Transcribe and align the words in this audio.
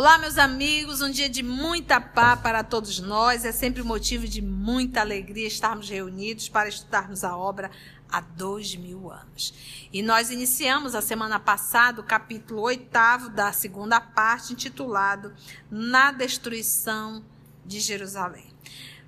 Olá, 0.00 0.16
meus 0.16 0.38
amigos, 0.38 1.02
um 1.02 1.10
dia 1.10 1.28
de 1.28 1.42
muita 1.42 2.00
paz 2.00 2.40
para 2.40 2.64
todos 2.64 3.00
nós. 3.00 3.44
É 3.44 3.52
sempre 3.52 3.82
motivo 3.82 4.26
de 4.26 4.40
muita 4.40 5.02
alegria 5.02 5.46
estarmos 5.46 5.90
reunidos 5.90 6.48
para 6.48 6.70
estudarmos 6.70 7.22
a 7.22 7.36
obra 7.36 7.70
há 8.10 8.18
dois 8.18 8.74
mil 8.74 9.12
anos. 9.12 9.52
E 9.92 10.02
nós 10.02 10.30
iniciamos 10.30 10.94
a 10.94 11.02
semana 11.02 11.38
passada 11.38 12.00
o 12.00 12.02
capítulo 12.02 12.62
oitavo 12.62 13.28
da 13.28 13.52
segunda 13.52 14.00
parte, 14.00 14.54
intitulado 14.54 15.34
Na 15.70 16.12
Destruição 16.12 17.22
de 17.66 17.78
Jerusalém. 17.78 18.46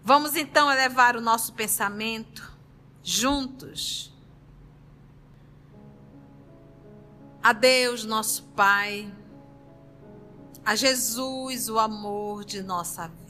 Vamos 0.04 0.36
então 0.36 0.70
elevar 0.70 1.16
o 1.16 1.22
nosso 1.22 1.54
pensamento 1.54 2.52
juntos 3.02 4.12
a 7.42 7.54
Deus, 7.54 8.04
nosso 8.04 8.42
Pai 8.54 9.10
a 10.64 10.76
Jesus 10.76 11.68
o 11.68 11.78
amor 11.78 12.44
de 12.44 12.62
nossa 12.62 13.06
vida. 13.08 13.22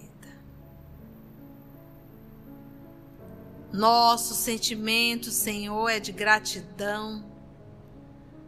Nosso 3.73 4.35
sentimento, 4.35 5.31
Senhor, 5.31 5.89
é 5.89 5.99
de 5.99 6.13
gratidão 6.13 7.25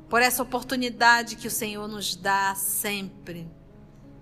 por 0.09 0.21
essa 0.21 0.43
oportunidade 0.43 1.37
que 1.37 1.49
o 1.49 1.51
Senhor 1.51 1.89
nos 1.89 2.15
dá 2.15 2.55
sempre 2.55 3.51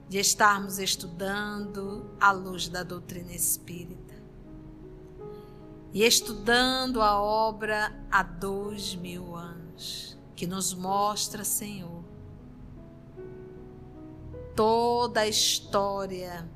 de 0.09 0.18
estarmos 0.18 0.79
estudando 0.79 2.15
à 2.21 2.30
luz 2.30 2.68
da 2.68 2.83
doutrina 2.83 3.33
espírita 3.33 4.15
e 5.93 6.05
estudando 6.05 7.02
a 7.02 7.21
obra 7.21 7.93
há 8.10 8.23
dois 8.23 8.95
mil 8.95 9.35
anos, 9.35 10.16
que 10.35 10.46
nos 10.46 10.73
mostra, 10.73 11.45
Senhor, 11.45 12.02
toda 14.55 15.21
a 15.21 15.29
história 15.29 16.49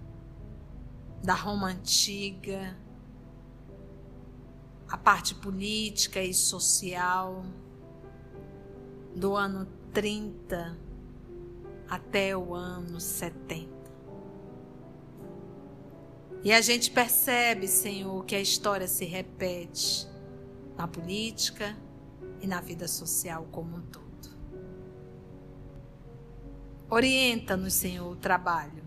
da 1.22 1.34
Roma 1.34 1.68
antiga, 1.68 2.76
a 4.88 4.96
parte 4.96 5.34
política 5.34 6.22
e 6.22 6.32
social 6.32 7.44
do 9.14 9.34
ano 9.34 9.66
30 9.92 10.78
até 11.88 12.36
o 12.36 12.54
ano 12.54 13.00
70. 13.00 13.74
E 16.44 16.52
a 16.52 16.60
gente 16.60 16.90
percebe, 16.90 17.66
Senhor, 17.66 18.24
que 18.24 18.36
a 18.36 18.40
história 18.40 18.86
se 18.86 19.04
repete 19.04 20.06
na 20.76 20.86
política 20.86 21.76
e 22.40 22.46
na 22.46 22.60
vida 22.60 22.86
social 22.86 23.48
como 23.50 23.76
um 23.76 23.82
todo. 23.82 24.05
Orienta-nos, 26.88 27.74
Senhor, 27.74 28.12
o 28.12 28.16
trabalho. 28.16 28.84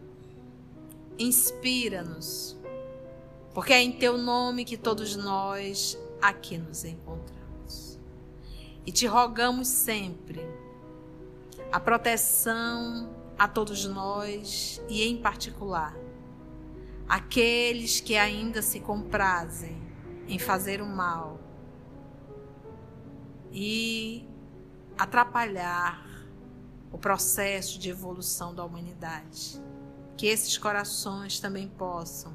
Inspira-nos. 1.18 2.58
Porque 3.54 3.74
é 3.74 3.82
em 3.82 3.92
teu 3.92 4.18
nome 4.18 4.64
que 4.64 4.78
todos 4.78 5.16
nós 5.16 5.98
aqui 6.22 6.58
nos 6.58 6.86
encontramos. 6.86 8.00
E 8.86 8.92
te 8.92 9.06
rogamos 9.06 9.68
sempre 9.68 10.40
a 11.72 11.80
proteção 11.80 13.14
a 13.38 13.48
todos 13.48 13.86
nós 13.86 14.82
e, 14.90 15.04
em 15.04 15.18
particular, 15.18 15.96
aqueles 17.08 18.00
que 18.00 18.16
ainda 18.16 18.62
se 18.62 18.80
comprazem 18.80 19.78
em 20.28 20.40
fazer 20.40 20.82
o 20.82 20.86
mal 20.86 21.40
e 23.52 24.28
atrapalhar 24.98 26.06
o 26.92 26.98
processo 26.98 27.80
de 27.80 27.90
evolução 27.90 28.54
da 28.54 28.64
humanidade. 28.64 29.62
Que 30.18 30.28
esses 30.28 30.58
corações 30.58 31.40
também 31.40 31.68
possam 31.68 32.34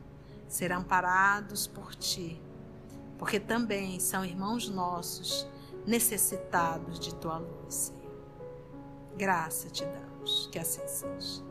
ser 0.48 0.72
amparados 0.72 1.66
por 1.66 1.94
Ti, 1.94 2.40
porque 3.18 3.38
também 3.38 4.00
são 4.00 4.24
irmãos 4.24 4.68
nossos 4.68 5.46
necessitados 5.86 6.98
de 6.98 7.14
Tua 7.16 7.38
luz, 7.38 7.74
Senhor. 7.74 8.04
Graça 9.16 9.68
te 9.68 9.84
damos, 9.84 10.48
que 10.50 10.58
assim 10.58 10.86
seja. 10.86 11.42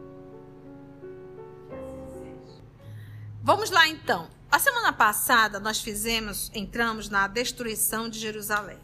Vamos 3.42 3.70
lá 3.70 3.88
então. 3.88 4.28
A 4.50 4.58
semana 4.58 4.94
passada 4.94 5.60
nós 5.60 5.82
fizemos, 5.82 6.50
entramos 6.54 7.10
na 7.10 7.28
destruição 7.28 8.08
de 8.08 8.20
Jerusalém 8.20 8.80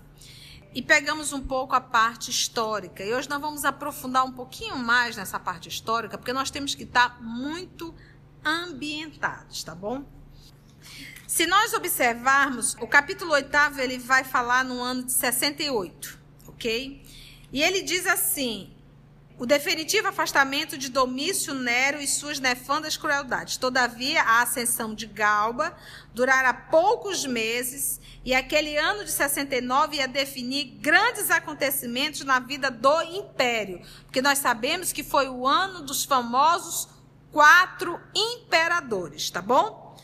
e 0.74 0.82
pegamos 0.82 1.34
um 1.34 1.42
pouco 1.42 1.76
a 1.76 1.82
parte 1.82 2.30
histórica. 2.30 3.04
E 3.04 3.14
hoje 3.14 3.30
nós 3.30 3.42
vamos 3.42 3.66
aprofundar 3.66 4.26
um 4.26 4.32
pouquinho 4.32 4.78
mais 4.78 5.16
nessa 5.16 5.40
parte 5.40 5.68
histórica, 5.68 6.18
porque 6.18 6.34
nós 6.34 6.52
temos 6.52 6.76
que 6.76 6.84
estar 6.84 7.22
muito 7.22 7.94
ambientados, 8.44 9.64
tá 9.64 9.74
bom? 9.74 10.06
Se 11.28 11.46
nós 11.46 11.74
observarmos, 11.74 12.76
o 12.80 12.88
capítulo 12.88 13.34
8 13.34 13.50
ele 13.80 13.98
vai 13.98 14.24
falar 14.24 14.64
no 14.64 14.82
ano 14.82 15.04
de 15.04 15.12
68, 15.12 16.20
ok? 16.48 17.04
E 17.52 17.62
ele 17.62 17.82
diz 17.82 18.08
assim: 18.08 18.74
o 19.38 19.46
definitivo 19.46 20.08
afastamento 20.08 20.78
de 20.78 20.90
Domício 20.90 21.54
Nero 21.54 22.02
e 22.02 22.08
suas 22.08 22.40
nefandas 22.40 22.98
crueldades. 22.98 23.58
Todavia, 23.58 24.22
a 24.22 24.42
ascensão 24.42 24.94
de 24.94 25.06
Galba 25.08 25.76
durara 26.14 26.54
poucos 26.54 27.26
meses 27.26 27.99
e 28.24 28.34
aquele 28.34 28.78
ano 28.78 29.06
de 29.06 29.12
69 29.12 29.98
ia 29.98 30.08
definir 30.08 30.66
grandes 30.80 31.32
acontecimentos 31.32 32.22
na 32.22 32.40
vida 32.40 32.70
do 32.70 33.02
império, 33.04 33.82
porque 34.04 34.22
nós 34.22 34.40
sabemos 34.40 34.92
que 34.92 35.04
foi 35.04 35.30
o 35.30 35.48
ano 35.48 35.84
dos 35.84 36.04
famosos 36.04 36.90
quatro 37.32 38.00
imperadores, 38.14 39.30
tá 39.30 39.42
bom? 39.42 39.98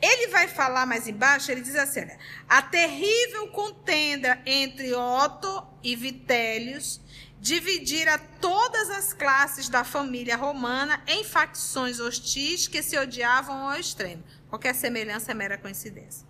Ele 0.00 0.28
vai 0.28 0.46
falar 0.46 0.84
mais 0.84 1.08
embaixo, 1.08 1.50
ele 1.50 1.62
diz 1.62 1.76
assim: 1.76 2.00
olha, 2.00 2.18
a 2.48 2.60
terrível 2.60 3.48
contenda 3.48 4.40
entre 4.44 4.94
Otto 4.94 5.66
e 5.82 5.96
Vitélios 5.96 7.00
dividira 7.40 8.18
todas 8.40 8.90
as 8.90 9.12
classes 9.12 9.68
da 9.68 9.84
família 9.84 10.36
romana 10.36 11.02
em 11.06 11.22
facções 11.22 12.00
hostis 12.00 12.66
que 12.66 12.82
se 12.82 12.98
odiavam 12.98 13.68
ao 13.68 13.78
extremo. 13.78 14.22
Qualquer 14.48 14.74
semelhança 14.74 15.30
é 15.30 15.34
mera 15.34 15.56
coincidência. 15.56 16.26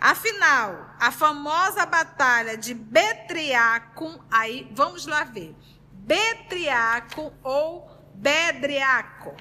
Afinal, 0.00 0.94
a 0.98 1.12
famosa 1.12 1.84
batalha 1.84 2.56
de 2.56 2.72
Betriacum, 2.72 4.18
aí 4.30 4.66
vamos 4.72 5.04
lá 5.04 5.24
ver. 5.24 5.54
Betriacum 5.92 7.30
ou 7.42 7.86
Bedriaco 8.14 9.36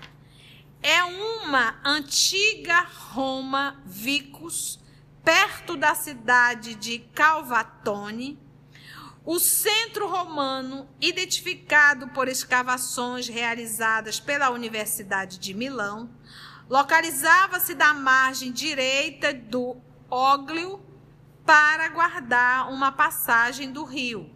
é 0.84 1.02
uma 1.04 1.80
antiga 1.84 2.82
Roma 2.82 3.82
Vicus, 3.86 4.80
perto 5.24 5.78
da 5.78 5.96
cidade 5.96 6.76
de 6.76 7.00
Calvatone, 7.00 8.38
o 9.26 9.40
centro 9.40 10.10
romano, 10.10 10.90
identificado 11.00 12.10
por 12.10 12.28
escavações 12.28 13.28
realizadas 13.28 14.20
pela 14.20 14.50
Universidade 14.50 15.38
de 15.38 15.54
Milão, 15.54 16.10
localizava-se 16.70 17.76
da 17.76 17.94
margem 17.94 18.52
direita 18.52 19.34
do 19.34 19.82
Óglio 20.10 20.82
para 21.46 21.90
guardar 21.90 22.72
uma 22.72 22.92
passagem 22.92 23.72
do 23.72 23.84
rio. 23.84 24.30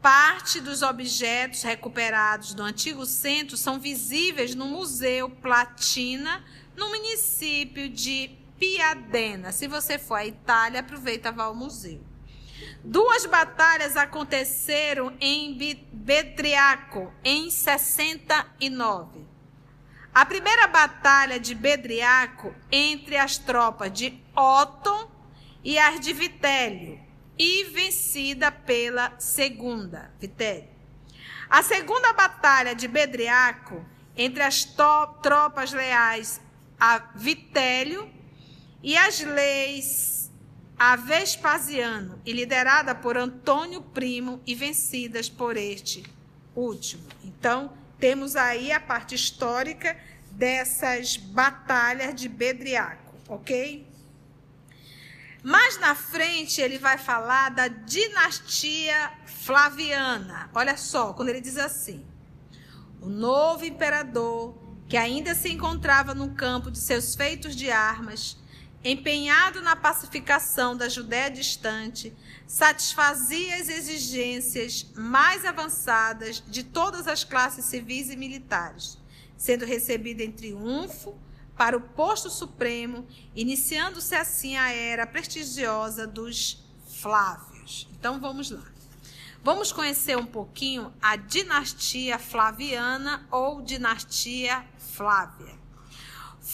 Parte 0.00 0.60
dos 0.60 0.82
objetos 0.82 1.62
recuperados 1.62 2.54
do 2.54 2.62
antigo 2.62 3.04
centro 3.04 3.56
são 3.56 3.80
visíveis 3.80 4.54
no 4.54 4.66
Museu 4.66 5.28
Platina, 5.28 6.44
no 6.76 6.88
município 6.88 7.88
de 7.88 8.30
Piadena. 8.58 9.50
Se 9.52 9.66
você 9.66 9.98
for 9.98 10.14
à 10.14 10.26
Itália, 10.26 10.80
aproveita 10.80 11.32
vá 11.32 11.44
ao 11.44 11.54
museu. 11.54 12.00
Duas 12.84 13.26
batalhas 13.26 13.96
aconteceram 13.96 15.12
em 15.20 15.56
Betriaco 15.92 17.12
em 17.24 17.50
69. 17.50 19.26
A 20.16 20.24
primeira 20.24 20.66
batalha 20.66 21.38
de 21.38 21.54
Bedriaco 21.54 22.54
entre 22.72 23.18
as 23.18 23.36
tropas 23.36 23.92
de 23.92 24.18
Otton 24.34 25.10
e 25.62 25.78
as 25.78 26.00
de 26.00 26.14
Vitélio, 26.14 26.98
e 27.38 27.64
vencida 27.64 28.50
pela 28.50 29.12
segunda, 29.18 30.10
Vitélio. 30.18 30.70
A 31.50 31.62
segunda 31.62 32.14
batalha 32.14 32.74
de 32.74 32.88
Bedriaco 32.88 33.84
entre 34.16 34.42
as 34.42 34.64
tropas 34.64 35.74
leais 35.74 36.40
a 36.80 36.96
Vitélio 37.14 38.10
e 38.82 38.96
as 38.96 39.20
leis 39.20 40.32
a 40.78 40.96
Vespasiano, 40.96 42.22
e 42.24 42.32
liderada 42.32 42.94
por 42.94 43.18
Antônio 43.18 43.82
Primo 43.82 44.40
e 44.46 44.54
vencidas 44.54 45.28
por 45.28 45.58
este 45.58 46.02
último. 46.54 47.06
Então, 47.22 47.70
temos 47.98 48.36
aí 48.36 48.72
a 48.72 48.80
parte 48.80 49.14
histórica 49.14 49.96
dessas 50.30 51.16
batalhas 51.16 52.14
de 52.14 52.28
Bedriaco, 52.28 53.14
ok? 53.28 53.86
Mais 55.42 55.78
na 55.78 55.94
frente 55.94 56.60
ele 56.60 56.78
vai 56.78 56.98
falar 56.98 57.50
da 57.50 57.68
dinastia 57.68 59.12
Flaviana. 59.26 60.50
Olha 60.52 60.76
só, 60.76 61.12
quando 61.12 61.28
ele 61.28 61.40
diz 61.40 61.56
assim: 61.56 62.04
o 63.00 63.08
novo 63.08 63.64
imperador, 63.64 64.58
que 64.88 64.96
ainda 64.96 65.34
se 65.34 65.48
encontrava 65.48 66.14
no 66.14 66.30
campo 66.30 66.70
de 66.70 66.78
seus 66.78 67.14
feitos 67.14 67.54
de 67.54 67.70
armas, 67.70 68.36
empenhado 68.82 69.62
na 69.62 69.76
pacificação 69.76 70.76
da 70.76 70.88
Judéia 70.88 71.30
distante, 71.30 72.12
satisfazia 72.46 73.56
as 73.56 73.68
exigências 73.68 74.86
mais 74.94 75.44
avançadas 75.44 76.42
de 76.46 76.62
todas 76.62 77.08
as 77.08 77.24
classes 77.24 77.64
civis 77.64 78.10
e 78.10 78.16
militares, 78.16 78.98
sendo 79.36 79.64
recebido 79.64 80.20
em 80.20 80.30
triunfo 80.30 81.18
para 81.56 81.76
o 81.76 81.80
posto 81.80 82.30
supremo, 82.30 83.06
iniciando-se 83.34 84.14
assim 84.14 84.56
a 84.56 84.70
era 84.70 85.06
prestigiosa 85.06 86.06
dos 86.06 86.64
Flávios. 86.88 87.88
Então 87.98 88.20
vamos 88.20 88.50
lá. 88.50 88.64
Vamos 89.42 89.70
conhecer 89.70 90.16
um 90.16 90.26
pouquinho 90.26 90.92
a 91.00 91.16
dinastia 91.16 92.18
Flaviana 92.18 93.26
ou 93.30 93.62
dinastia 93.62 94.64
Flávia. 94.78 95.55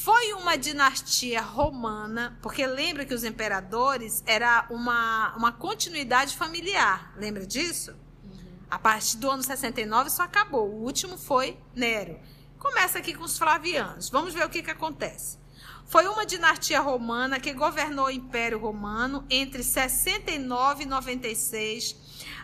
Foi 0.03 0.33
uma 0.33 0.59
dinastia 0.59 1.41
romana, 1.41 2.37
porque 2.43 2.67
lembra 2.67 3.05
que 3.05 3.15
os 3.15 3.23
imperadores 3.23 4.21
era 4.27 4.67
uma, 4.69 5.33
uma 5.37 5.53
continuidade 5.53 6.37
familiar. 6.37 7.13
Lembra 7.17 7.47
disso? 7.47 7.93
Uhum. 8.25 8.41
A 8.69 8.81
partir 8.81 9.17
do 9.19 9.31
ano 9.31 9.45
69 9.45 10.09
isso 10.09 10.21
acabou. 10.21 10.69
O 10.69 10.83
último 10.83 11.17
foi 11.17 11.57
Nero. 11.73 12.19
Começa 12.59 12.99
aqui 12.99 13.15
com 13.15 13.23
os 13.23 13.39
flavianos. 13.39 14.11
Vamos 14.11 14.35
ver 14.35 14.45
o 14.45 14.49
que, 14.49 14.61
que 14.61 14.73
acontece. 14.73 15.39
Foi 15.87 16.05
uma 16.09 16.27
dinastia 16.27 16.81
romana 16.81 17.39
que 17.39 17.53
governou 17.53 18.07
o 18.07 18.11
Império 18.11 18.59
Romano 18.59 19.25
entre 19.31 19.63
69 19.63 20.83
e 20.83 20.87
96, 20.87 21.97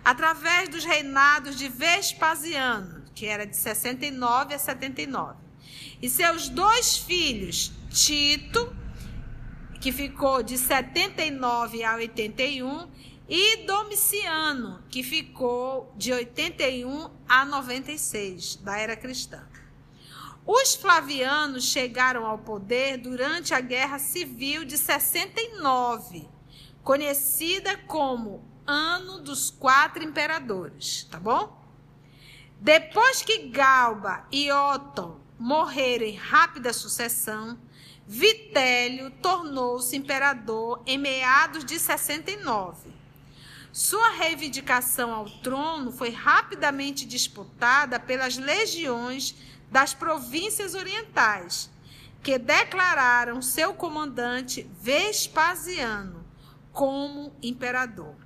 através 0.04 0.68
dos 0.68 0.84
reinados 0.84 1.56
de 1.56 1.68
Vespasiano, 1.68 3.02
que 3.16 3.26
era 3.26 3.44
de 3.44 3.56
69 3.56 4.54
a 4.54 4.58
79, 4.60 5.47
e 6.00 6.08
seus 6.08 6.48
dois 6.48 6.96
filhos, 6.96 7.72
Tito, 7.90 8.74
que 9.80 9.92
ficou 9.92 10.42
de 10.42 10.56
79 10.56 11.82
a 11.84 11.96
81, 11.96 12.88
e 13.28 13.66
Domiciano, 13.66 14.82
que 14.88 15.02
ficou 15.02 15.92
de 15.96 16.12
81 16.12 17.10
a 17.28 17.44
96, 17.44 18.56
da 18.56 18.78
era 18.78 18.96
cristã. 18.96 19.46
Os 20.46 20.74
flavianos 20.74 21.64
chegaram 21.64 22.24
ao 22.24 22.38
poder 22.38 22.96
durante 22.96 23.52
a 23.52 23.60
Guerra 23.60 23.98
Civil 23.98 24.64
de 24.64 24.78
69, 24.78 26.26
conhecida 26.82 27.76
como 27.86 28.48
Ano 28.66 29.20
dos 29.20 29.50
Quatro 29.50 30.02
Imperadores, 30.02 31.06
tá 31.10 31.20
bom? 31.20 31.58
Depois 32.60 33.22
que 33.22 33.48
Galba 33.48 34.26
e 34.32 34.50
Otton 34.50 35.27
morreram 35.38 36.04
em 36.04 36.16
rápida 36.16 36.72
sucessão, 36.72 37.58
Vitélio 38.06 39.10
tornou-se 39.22 39.94
imperador 39.94 40.82
em 40.86 40.96
meados 40.96 41.64
de 41.64 41.78
69. 41.78 42.90
Sua 43.70 44.08
reivindicação 44.10 45.12
ao 45.12 45.26
trono 45.26 45.92
foi 45.92 46.10
rapidamente 46.10 47.04
disputada 47.04 48.00
pelas 48.00 48.38
legiões 48.38 49.34
das 49.70 49.92
províncias 49.92 50.74
orientais, 50.74 51.70
que 52.22 52.38
declararam 52.38 53.42
seu 53.42 53.74
comandante 53.74 54.68
Vespasiano 54.80 56.26
como 56.72 57.36
imperador. 57.42 58.16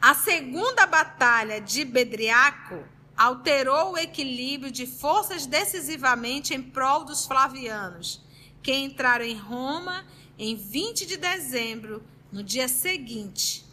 A 0.00 0.14
segunda 0.14 0.86
batalha 0.86 1.60
de 1.60 1.84
Bedriaco 1.84 2.84
alterou 3.18 3.94
o 3.94 3.98
equilíbrio 3.98 4.70
de 4.70 4.86
forças 4.86 5.44
decisivamente 5.44 6.54
em 6.54 6.62
prol 6.62 7.04
dos 7.04 7.26
flavianos, 7.26 8.22
que 8.62 8.72
entraram 8.72 9.24
em 9.24 9.36
Roma 9.36 10.06
em 10.38 10.54
20 10.54 11.04
de 11.04 11.16
dezembro, 11.16 12.00
no 12.30 12.44
dia 12.44 12.68
seguinte. 12.68 13.66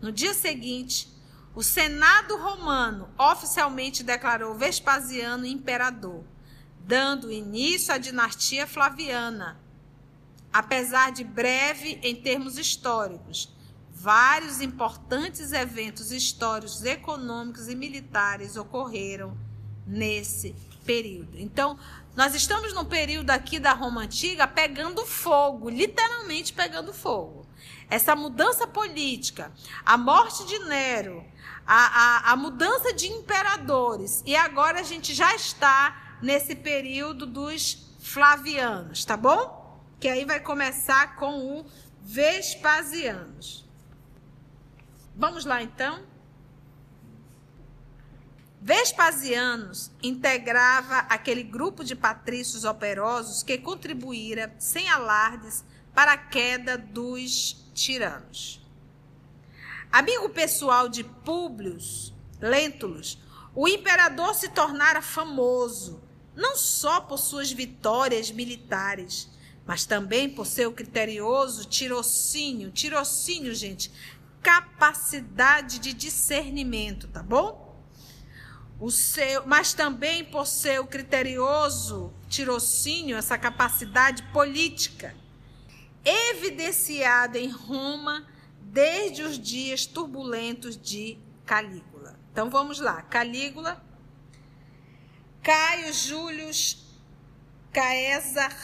No 0.00 0.10
dia 0.10 0.34
seguinte, 0.34 1.08
o 1.54 1.62
Senado 1.62 2.36
romano 2.36 3.08
oficialmente 3.16 4.02
declarou 4.02 4.54
Vespasiano 4.54 5.46
imperador, 5.46 6.24
dando 6.80 7.30
início 7.30 7.94
à 7.94 7.98
dinastia 7.98 8.66
Flaviana. 8.66 9.60
Apesar 10.52 11.12
de 11.12 11.22
breve 11.22 12.00
em 12.02 12.16
termos 12.16 12.58
históricos, 12.58 13.52
vários 14.00 14.60
importantes 14.60 15.52
eventos 15.52 16.12
históricos, 16.12 16.84
econômicos 16.84 17.68
e 17.68 17.74
militares 17.74 18.56
ocorreram 18.56 19.36
nesse 19.84 20.54
período. 20.84 21.38
Então, 21.38 21.76
nós 22.14 22.34
estamos 22.34 22.72
num 22.72 22.84
período 22.84 23.30
aqui 23.30 23.58
da 23.58 23.72
Roma 23.72 24.02
Antiga 24.02 24.46
pegando 24.46 25.04
fogo, 25.04 25.68
literalmente 25.68 26.52
pegando 26.52 26.92
fogo. 26.92 27.46
Essa 27.90 28.14
mudança 28.14 28.66
política, 28.66 29.52
a 29.84 29.98
morte 29.98 30.46
de 30.46 30.58
Nero, 30.60 31.24
a, 31.66 32.30
a, 32.30 32.32
a 32.32 32.36
mudança 32.36 32.92
de 32.92 33.08
imperadores. 33.08 34.22
E 34.24 34.36
agora 34.36 34.80
a 34.80 34.84
gente 34.84 35.12
já 35.12 35.34
está 35.34 36.18
nesse 36.22 36.54
período 36.54 37.26
dos 37.26 37.96
Flavianos, 37.98 39.04
tá 39.04 39.16
bom? 39.16 39.82
Que 39.98 40.08
aí 40.08 40.24
vai 40.24 40.38
começar 40.38 41.16
com 41.16 41.58
o 41.58 41.66
Vespasianos. 42.00 43.67
Vamos 45.18 45.44
lá 45.44 45.60
então? 45.60 46.06
Vespasianos 48.62 49.90
integrava 50.00 50.98
aquele 51.08 51.42
grupo 51.42 51.82
de 51.82 51.96
patrícios 51.96 52.64
operosos 52.64 53.42
que 53.42 53.58
contribuíra 53.58 54.54
sem 54.60 54.88
alardes 54.88 55.64
para 55.92 56.12
a 56.12 56.16
queda 56.16 56.78
dos 56.78 57.68
tiranos. 57.74 58.64
Amigo 59.90 60.28
pessoal 60.28 60.88
de 60.88 61.02
Públio 61.02 61.76
Lentulus, 62.40 63.18
o 63.56 63.66
imperador 63.66 64.36
se 64.36 64.48
tornara 64.50 65.02
famoso, 65.02 66.00
não 66.36 66.54
só 66.54 67.00
por 67.00 67.18
suas 67.18 67.50
vitórias 67.50 68.30
militares, 68.30 69.28
mas 69.66 69.84
também 69.84 70.30
por 70.30 70.46
seu 70.46 70.72
criterioso 70.72 71.64
tirocínio, 71.64 72.70
tirocínio, 72.70 73.54
gente, 73.54 73.92
capacidade 74.42 75.78
de 75.78 75.92
discernimento, 75.92 77.08
tá 77.08 77.22
bom? 77.22 77.82
O 78.80 78.90
seu, 78.90 79.46
mas 79.46 79.74
também 79.74 80.24
por 80.24 80.46
seu 80.46 80.86
criterioso 80.86 82.12
tirocínio, 82.28 83.16
essa 83.16 83.36
capacidade 83.36 84.22
política, 84.32 85.14
evidenciada 86.04 87.38
em 87.38 87.50
Roma 87.50 88.26
desde 88.60 89.22
os 89.22 89.38
dias 89.38 89.84
turbulentos 89.84 90.76
de 90.76 91.18
Calígula. 91.44 92.18
Então 92.30 92.48
vamos 92.50 92.78
lá, 92.78 93.02
Calígula, 93.02 93.82
Caio 95.42 95.92
Július 95.92 96.88
Caesar 97.72 98.56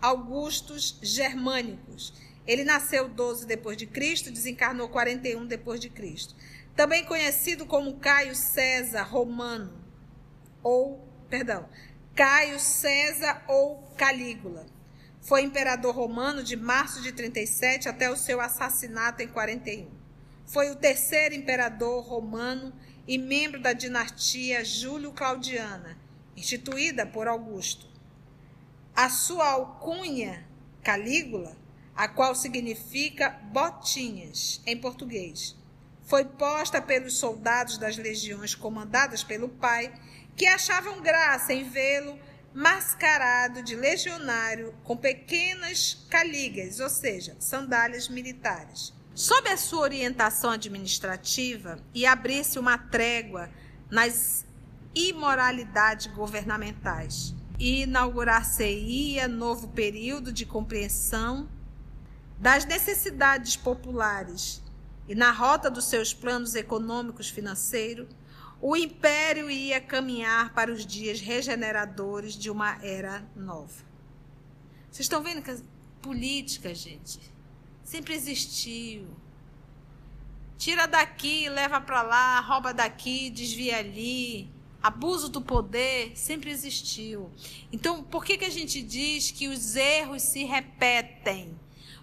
Augustus 0.00 0.98
Germânicos. 1.00 2.12
Ele 2.46 2.64
nasceu 2.64 3.08
12 3.08 3.46
depois 3.46 3.76
de 3.76 3.86
Cristo, 3.86 4.30
desencarnou 4.30 4.88
41 4.88 5.46
depois 5.46 5.80
de 5.80 5.88
Cristo. 5.88 6.34
Também 6.74 7.04
conhecido 7.04 7.66
como 7.66 7.98
Caio 7.98 8.34
César 8.34 9.02
Romano 9.02 9.82
ou, 10.62 11.06
perdão, 11.28 11.68
Caio 12.14 12.58
César 12.58 13.44
ou 13.48 13.82
Calígula. 13.96 14.66
Foi 15.20 15.42
imperador 15.42 15.94
romano 15.94 16.42
de 16.42 16.56
março 16.56 17.00
de 17.00 17.12
37 17.12 17.88
até 17.88 18.10
o 18.10 18.16
seu 18.16 18.40
assassinato 18.40 19.22
em 19.22 19.28
41. 19.28 19.88
Foi 20.46 20.70
o 20.70 20.76
terceiro 20.76 21.34
imperador 21.34 22.04
romano 22.04 22.72
e 23.06 23.16
membro 23.18 23.60
da 23.60 23.72
dinastia 23.72 24.64
Júlio-Claudiana, 24.64 25.96
instituída 26.36 27.06
por 27.06 27.28
Augusto. 27.28 27.86
A 28.94 29.08
sua 29.08 29.48
alcunha, 29.48 30.46
Calígula, 30.82 31.56
a 31.94 32.08
qual 32.08 32.34
significa 32.34 33.30
botinhas 33.52 34.60
em 34.66 34.76
português, 34.76 35.56
foi 36.04 36.24
posta 36.24 36.80
pelos 36.80 37.16
soldados 37.16 37.78
das 37.78 37.96
legiões 37.96 38.54
comandadas 38.54 39.22
pelo 39.22 39.48
pai, 39.48 39.92
que 40.36 40.46
achavam 40.46 41.00
graça 41.00 41.52
em 41.52 41.68
vê-lo 41.68 42.18
mascarado 42.54 43.62
de 43.62 43.74
legionário 43.74 44.74
com 44.84 44.96
pequenas 44.96 46.06
caligas, 46.10 46.80
ou 46.80 46.88
seja, 46.88 47.36
sandálias 47.38 48.08
militares. 48.08 48.92
Sob 49.14 49.48
a 49.48 49.56
sua 49.56 49.80
orientação 49.80 50.50
administrativa 50.50 51.78
e 51.94 52.04
abrir-se 52.04 52.58
uma 52.58 52.76
trégua 52.76 53.50
nas 53.90 54.44
imoralidades 54.94 56.06
governamentais. 56.08 57.34
Inaugurar-se-ia 57.58 59.28
novo 59.28 59.68
período 59.68 60.32
de 60.32 60.44
compreensão 60.44 61.48
das 62.42 62.64
necessidades 62.64 63.54
populares 63.54 64.60
e 65.06 65.14
na 65.14 65.30
rota 65.30 65.70
dos 65.70 65.84
seus 65.84 66.12
planos 66.12 66.56
econômicos 66.56 67.28
financeiros, 67.28 68.08
o 68.60 68.76
império 68.76 69.48
ia 69.48 69.80
caminhar 69.80 70.52
para 70.52 70.72
os 70.72 70.84
dias 70.84 71.20
regeneradores 71.20 72.34
de 72.34 72.50
uma 72.50 72.84
era 72.84 73.24
nova. 73.36 73.84
Vocês 74.90 75.04
estão 75.04 75.22
vendo 75.22 75.40
que 75.40 75.52
a 75.52 75.56
política, 76.00 76.74
gente, 76.74 77.20
sempre 77.84 78.12
existiu. 78.12 79.06
Tira 80.58 80.86
daqui, 80.88 81.48
leva 81.48 81.80
para 81.80 82.02
lá, 82.02 82.40
rouba 82.40 82.74
daqui, 82.74 83.30
desvia 83.30 83.78
ali. 83.78 84.50
Abuso 84.82 85.28
do 85.28 85.40
poder 85.40 86.16
sempre 86.16 86.50
existiu. 86.50 87.30
Então, 87.70 88.02
por 88.02 88.24
que, 88.24 88.36
que 88.36 88.44
a 88.44 88.50
gente 88.50 88.82
diz 88.82 89.30
que 89.30 89.46
os 89.46 89.76
erros 89.76 90.22
se 90.22 90.42
repetem? 90.42 91.56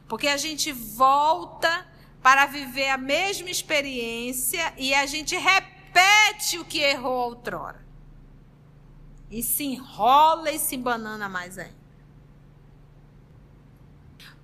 Porque 0.10 0.28
a 0.28 0.38
gente 0.38 0.72
volta 0.72 1.88
para 2.22 2.48
viver 2.48 2.90
a 2.90 2.98
mesma 2.98 3.50
experiência 3.50 4.74
e 4.76 4.94
a 4.94 5.06
gente 5.06 5.38
repete 5.38 6.58
o 6.58 6.66
que 6.66 6.80
errou 6.80 7.30
outrora. 7.30 7.86
E 9.30 9.44
se 9.44 9.64
enrola 9.64 10.52
e 10.52 10.58
se 10.60 10.76
banana 10.76 11.30
mais 11.30 11.60
ainda. 11.60 11.80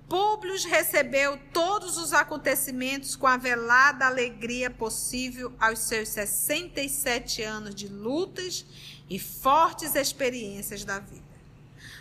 Públio 0.08 0.54
recebeu 0.68 1.36
todos 1.52 1.96
os 1.96 2.12
acontecimentos 2.12 3.16
com 3.16 3.26
a 3.26 3.36
velada 3.36 4.06
alegria 4.06 4.70
possível 4.70 5.52
aos 5.58 5.80
seus 5.80 6.10
67 6.10 7.42
anos 7.42 7.74
de 7.74 7.88
lutas 7.88 8.64
e 9.10 9.18
fortes 9.18 9.96
experiências 9.96 10.84
da 10.84 11.00
vida. 11.00 11.26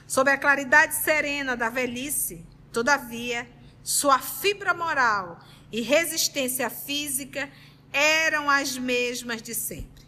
Sob 0.06 0.30
a 0.30 0.38
claridade 0.38 0.94
serena 0.94 1.58
da 1.58 1.68
velhice, 1.68 2.46
todavia, 2.76 3.50
sua 3.84 4.20
fibra 4.20 4.74
moral 4.74 5.40
e 5.72 5.82
resistência 5.82 6.70
física 6.70 7.50
eram 7.92 8.50
as 8.50 8.78
mesmas 8.78 9.42
de 9.42 9.56
sempre. 9.56 10.06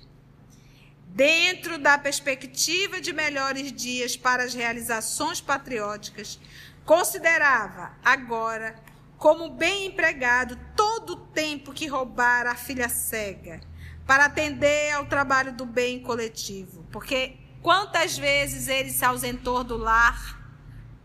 Dentro 1.07 1.79
da 1.79 1.97
perspectiva 1.97 3.01
de 3.01 3.11
melhores 3.11 3.71
dias 3.71 4.15
para 4.15 4.43
as 4.43 4.53
realizações 4.53 5.41
patrióticas, 5.41 6.39
Considerava 6.87 7.91
agora 8.01 8.73
como 9.17 9.49
bem 9.49 9.87
empregado 9.87 10.57
todo 10.73 11.09
o 11.11 11.15
tempo 11.17 11.73
que 11.73 11.85
roubara 11.85 12.51
a 12.51 12.55
filha 12.55 12.87
cega 12.87 13.59
para 14.05 14.23
atender 14.23 14.93
ao 14.93 15.05
trabalho 15.05 15.51
do 15.51 15.65
bem 15.65 15.99
coletivo. 16.01 16.85
Porque 16.89 17.35
quantas 17.61 18.17
vezes 18.17 18.69
ele 18.69 18.89
se 18.89 19.03
ausentou 19.03 19.65
do 19.65 19.75
lar 19.75 20.41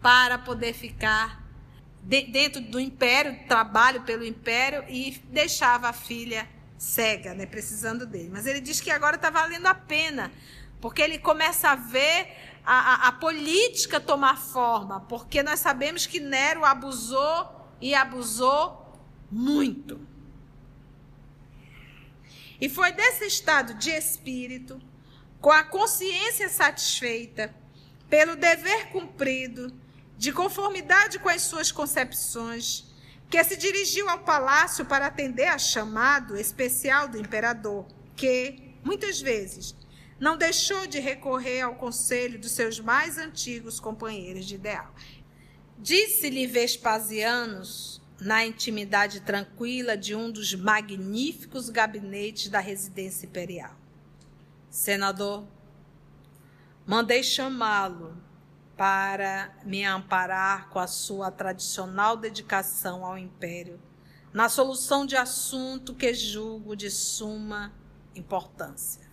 para 0.00 0.38
poder 0.38 0.72
ficar 0.72 1.41
dentro 2.02 2.60
do 2.60 2.80
império, 2.80 3.38
trabalho 3.46 4.02
pelo 4.02 4.24
império 4.24 4.84
e 4.88 5.22
deixava 5.30 5.88
a 5.88 5.92
filha 5.92 6.48
cega, 6.76 7.32
né, 7.32 7.46
precisando 7.46 8.04
dele. 8.04 8.28
Mas 8.32 8.44
ele 8.44 8.60
diz 8.60 8.80
que 8.80 8.90
agora 8.90 9.16
está 9.16 9.30
valendo 9.30 9.66
a 9.66 9.74
pena, 9.74 10.32
porque 10.80 11.00
ele 11.00 11.18
começa 11.18 11.68
a 11.68 11.76
ver 11.76 12.28
a, 12.64 13.06
a, 13.06 13.08
a 13.08 13.12
política 13.12 14.00
tomar 14.00 14.36
forma, 14.36 15.00
porque 15.02 15.42
nós 15.42 15.60
sabemos 15.60 16.06
que 16.06 16.18
Nero 16.18 16.64
abusou 16.64 17.70
e 17.80 17.94
abusou 17.94 18.98
muito. 19.30 20.00
E 22.60 22.68
foi 22.68 22.92
desse 22.92 23.26
estado 23.26 23.74
de 23.74 23.90
espírito, 23.90 24.80
com 25.40 25.50
a 25.50 25.64
consciência 25.64 26.48
satisfeita, 26.48 27.54
pelo 28.08 28.36
dever 28.36 28.88
cumprido, 28.90 29.72
de 30.16 30.32
conformidade 30.32 31.18
com 31.18 31.28
as 31.28 31.42
suas 31.42 31.72
concepções, 31.72 32.84
que 33.28 33.42
se 33.44 33.56
dirigiu 33.56 34.08
ao 34.08 34.20
palácio 34.20 34.84
para 34.84 35.06
atender 35.06 35.46
a 35.46 35.58
chamado 35.58 36.36
especial 36.36 37.08
do 37.08 37.18
imperador, 37.18 37.86
que, 38.14 38.74
muitas 38.84 39.20
vezes, 39.20 39.74
não 40.20 40.36
deixou 40.36 40.86
de 40.86 41.00
recorrer 41.00 41.62
ao 41.62 41.74
conselho 41.74 42.38
dos 42.38 42.52
seus 42.52 42.78
mais 42.78 43.18
antigos 43.18 43.80
companheiros 43.80 44.46
de 44.46 44.54
ideal. 44.54 44.94
Disse-lhe 45.78 46.46
Vespasianos, 46.46 48.00
na 48.20 48.46
intimidade 48.46 49.20
tranquila 49.20 49.96
de 49.96 50.14
um 50.14 50.30
dos 50.30 50.54
magníficos 50.54 51.68
gabinetes 51.68 52.48
da 52.48 52.60
residência 52.60 53.26
imperial: 53.26 53.76
Senador, 54.70 55.44
mandei 56.86 57.22
chamá-lo 57.22 58.16
para 58.82 59.54
me 59.64 59.84
amparar 59.84 60.68
com 60.68 60.80
a 60.80 60.88
sua 60.88 61.30
tradicional 61.30 62.16
dedicação 62.16 63.06
ao 63.06 63.16
império 63.16 63.80
na 64.32 64.48
solução 64.48 65.06
de 65.06 65.14
assunto 65.14 65.94
que 65.94 66.12
julgo 66.12 66.74
de 66.74 66.90
suma 66.90 67.72
importância. 68.12 69.08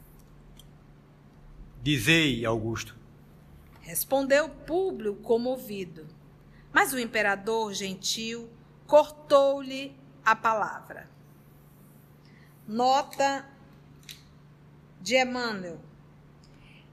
Dizei, 1.83 2.43
Augusto. 2.47 2.97
Respondeu 3.81 4.49
Públio 4.49 5.17
comovido. 5.17 6.07
Mas 6.73 6.91
o 6.91 6.97
imperador 6.97 7.71
gentil 7.71 8.49
cortou-lhe 8.87 9.95
a 10.25 10.35
palavra. 10.35 11.07
Nota 12.67 13.47
de 14.99 15.15
Emmanuel. 15.15 15.79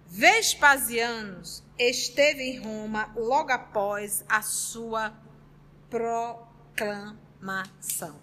Vespasianos 0.06 1.64
esteve 1.78 2.42
em 2.42 2.58
Roma 2.58 3.12
logo 3.16 3.52
após 3.52 4.24
a 4.28 4.42
sua 4.42 5.12
proclamação. 5.90 7.16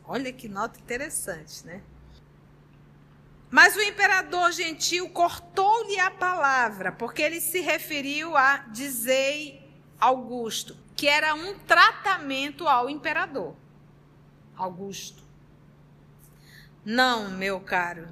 Olha 0.06 0.34
que 0.34 0.48
nota 0.50 0.80
interessante, 0.80 1.66
né? 1.66 1.82
Mas 3.50 3.76
o 3.76 3.82
imperador 3.82 4.52
gentil 4.52 5.10
cortou-lhe 5.10 6.00
a 6.00 6.10
palavra, 6.10 6.92
porque 6.92 7.22
ele 7.22 7.40
se 7.40 7.62
referiu 7.62 8.36
a 8.36 8.58
dizei 8.58 9.64
Augusto, 10.00 10.76
que 10.96 11.08
era 11.08 11.36
um 11.36 11.60
tratamento 11.60 12.68
ao 12.68 12.90
imperador. 12.90 13.56
Augusto. 14.56 15.24
Não, 16.84 17.30
meu 17.30 17.60
caro. 17.60 18.10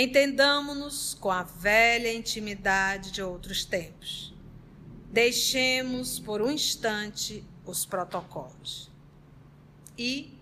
Entendamos-nos 0.00 1.14
com 1.14 1.30
a 1.30 1.42
velha 1.42 2.12
intimidade 2.12 3.10
de 3.10 3.20
outros 3.20 3.64
tempos. 3.64 4.32
Deixemos 5.10 6.20
por 6.20 6.40
um 6.40 6.50
instante 6.50 7.44
os 7.64 7.84
protocolos. 7.84 8.90
E 9.96 10.38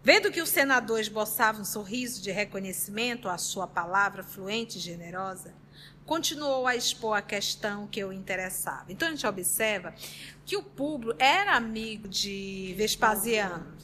Vendo 0.00 0.30
que 0.30 0.40
o 0.40 0.46
senador 0.46 1.00
esboçava 1.00 1.60
um 1.60 1.64
sorriso 1.64 2.22
de 2.22 2.30
reconhecimento 2.30 3.28
à 3.28 3.36
sua 3.36 3.66
palavra 3.66 4.22
fluente 4.22 4.78
e 4.78 4.80
generosa, 4.80 5.52
continuou 6.06 6.66
a 6.66 6.74
expor 6.74 7.18
a 7.18 7.20
questão 7.20 7.86
que 7.86 8.02
o 8.02 8.12
interessava. 8.12 8.86
Então 8.88 9.08
a 9.08 9.10
gente 9.10 9.26
observa 9.26 9.92
que 10.46 10.56
o 10.56 10.62
Públio 10.62 11.14
era 11.18 11.56
amigo 11.56 12.08
de 12.08 12.74
Vespasiano. 12.78 13.76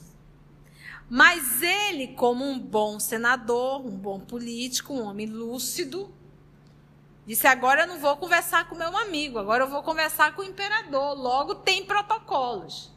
Mas 1.09 1.63
ele, 1.63 2.09
como 2.09 2.45
um 2.45 2.59
bom 2.59 2.99
senador, 2.99 3.85
um 3.85 3.97
bom 3.97 4.19
político, 4.19 4.95
um 4.95 5.05
homem 5.05 5.27
lúcido, 5.27 6.13
disse: 7.27 7.47
agora 7.47 7.83
eu 7.83 7.87
não 7.87 7.99
vou 7.99 8.17
conversar 8.17 8.69
com 8.69 8.75
meu 8.75 8.97
amigo, 8.97 9.39
agora 9.39 9.65
eu 9.65 9.69
vou 9.69 9.83
conversar 9.83 10.35
com 10.35 10.43
o 10.43 10.45
imperador. 10.45 11.15
Logo 11.17 11.57
tem 11.57 11.85
protocolos. 11.85 12.91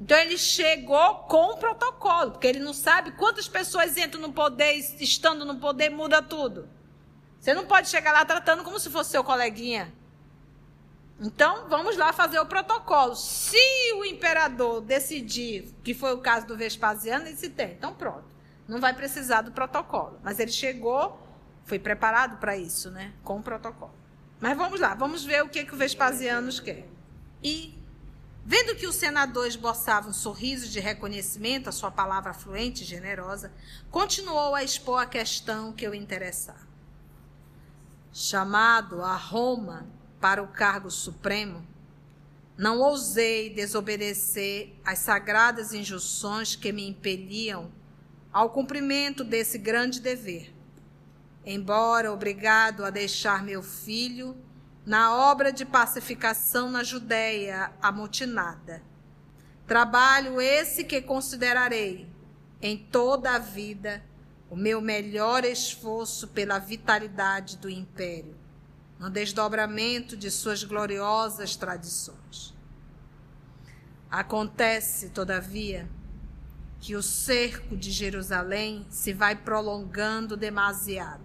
Então 0.00 0.16
ele 0.16 0.38
chegou 0.38 1.16
com 1.28 1.52
o 1.52 1.56
protocolo, 1.58 2.30
porque 2.30 2.46
ele 2.46 2.58
não 2.58 2.72
sabe 2.72 3.12
quantas 3.12 3.46
pessoas 3.46 3.98
entram 3.98 4.22
no 4.22 4.32
poder, 4.32 4.72
estando 4.98 5.44
no 5.44 5.58
poder, 5.58 5.90
muda 5.90 6.22
tudo. 6.22 6.66
Você 7.38 7.52
não 7.52 7.66
pode 7.66 7.88
chegar 7.88 8.12
lá 8.12 8.24
tratando 8.24 8.64
como 8.64 8.78
se 8.78 8.88
fosse 8.88 9.10
seu 9.10 9.22
coleguinha. 9.22 9.92
Então, 11.20 11.68
vamos 11.68 11.98
lá 11.98 12.12
fazer 12.12 12.40
o 12.40 12.46
protocolo. 12.46 13.14
Se 13.14 13.92
o 13.96 14.04
imperador 14.06 14.80
decidir, 14.80 15.74
que 15.84 15.92
foi 15.92 16.14
o 16.14 16.18
caso 16.18 16.46
do 16.46 16.56
Vespasiano, 16.56 17.26
ele 17.26 17.36
se 17.36 17.50
tem. 17.50 17.72
Então, 17.72 17.94
pronto. 17.94 18.24
Não 18.66 18.80
vai 18.80 18.94
precisar 18.94 19.42
do 19.42 19.52
protocolo. 19.52 20.18
Mas 20.22 20.38
ele 20.38 20.50
chegou, 20.50 21.20
foi 21.64 21.78
preparado 21.78 22.38
para 22.38 22.56
isso, 22.56 22.90
né? 22.90 23.12
Com 23.22 23.38
o 23.38 23.42
protocolo. 23.42 23.92
Mas 24.40 24.56
vamos 24.56 24.80
lá, 24.80 24.94
vamos 24.94 25.22
ver 25.22 25.44
o 25.44 25.48
que, 25.50 25.64
que 25.64 25.74
o 25.74 25.76
Vespasiano 25.76 26.50
quer. 26.62 26.88
E 27.42 27.78
Vendo 28.44 28.74
que 28.74 28.86
o 28.86 28.92
senador 28.92 29.46
esboçava 29.46 30.08
um 30.08 30.12
sorriso 30.12 30.68
de 30.68 30.80
reconhecimento 30.80 31.68
à 31.68 31.72
sua 31.72 31.90
palavra 31.90 32.32
fluente 32.32 32.82
e 32.82 32.86
generosa, 32.86 33.52
continuou 33.90 34.54
a 34.54 34.64
expor 34.64 35.00
a 35.00 35.06
questão 35.06 35.72
que 35.72 35.86
o 35.86 35.94
interessava. 35.94 36.66
Chamado 38.12 39.02
a 39.02 39.14
Roma 39.14 39.86
para 40.20 40.42
o 40.42 40.48
cargo 40.48 40.90
supremo, 40.90 41.66
não 42.56 42.78
ousei 42.80 43.48
desobedecer 43.48 44.74
às 44.84 44.98
sagradas 44.98 45.72
injunções 45.72 46.54
que 46.54 46.72
me 46.72 46.86
impeliam 46.86 47.72
ao 48.32 48.50
cumprimento 48.50 49.24
desse 49.24 49.56
grande 49.56 50.00
dever. 50.00 50.54
Embora 51.44 52.12
obrigado 52.12 52.84
a 52.84 52.90
deixar 52.90 53.42
meu 53.42 53.62
filho 53.62 54.36
na 54.84 55.14
obra 55.30 55.52
de 55.52 55.64
pacificação 55.64 56.70
na 56.70 56.82
Judéia 56.82 57.72
amotinada. 57.80 58.82
Trabalho 59.66 60.40
esse 60.40 60.84
que 60.84 61.00
considerarei 61.00 62.08
em 62.60 62.76
toda 62.76 63.32
a 63.32 63.38
vida 63.38 64.04
o 64.50 64.56
meu 64.56 64.80
melhor 64.80 65.44
esforço 65.44 66.28
pela 66.28 66.58
vitalidade 66.58 67.56
do 67.56 67.70
império, 67.70 68.36
no 69.00 69.08
desdobramento 69.08 70.14
de 70.14 70.30
suas 70.30 70.62
gloriosas 70.62 71.56
tradições. 71.56 72.54
Acontece, 74.10 75.08
todavia, 75.08 75.88
que 76.78 76.94
o 76.94 77.02
cerco 77.02 77.78
de 77.78 77.90
Jerusalém 77.90 78.86
se 78.90 79.14
vai 79.14 79.34
prolongando 79.34 80.36
demasiado, 80.36 81.24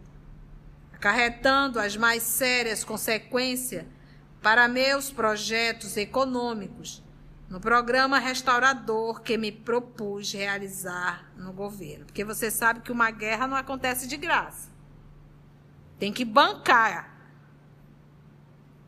acarretando 0.94 1.78
as 1.78 1.98
mais 1.98 2.24
sérias 2.24 2.82
consequências 2.86 3.86
para 4.42 4.70
meus 4.70 5.12
projetos 5.12 5.98
econômicos 5.98 7.04
no 7.50 7.60
programa 7.60 8.20
restaurador 8.20 9.22
que 9.22 9.38
me 9.38 9.52
propus 9.52 10.32
realizar 10.32 11.30
no 11.36 11.52
governo. 11.52 12.06
Porque 12.06 12.24
você 12.24 12.50
sabe 12.50 12.80
que 12.80 12.92
uma 12.92 13.12
guerra 13.12 13.48
não 13.48 13.58
acontece 13.58 14.08
de 14.08 14.16
graça. 14.16 14.70
Tem 16.00 16.14
que 16.14 16.24
bancar. 16.24 17.15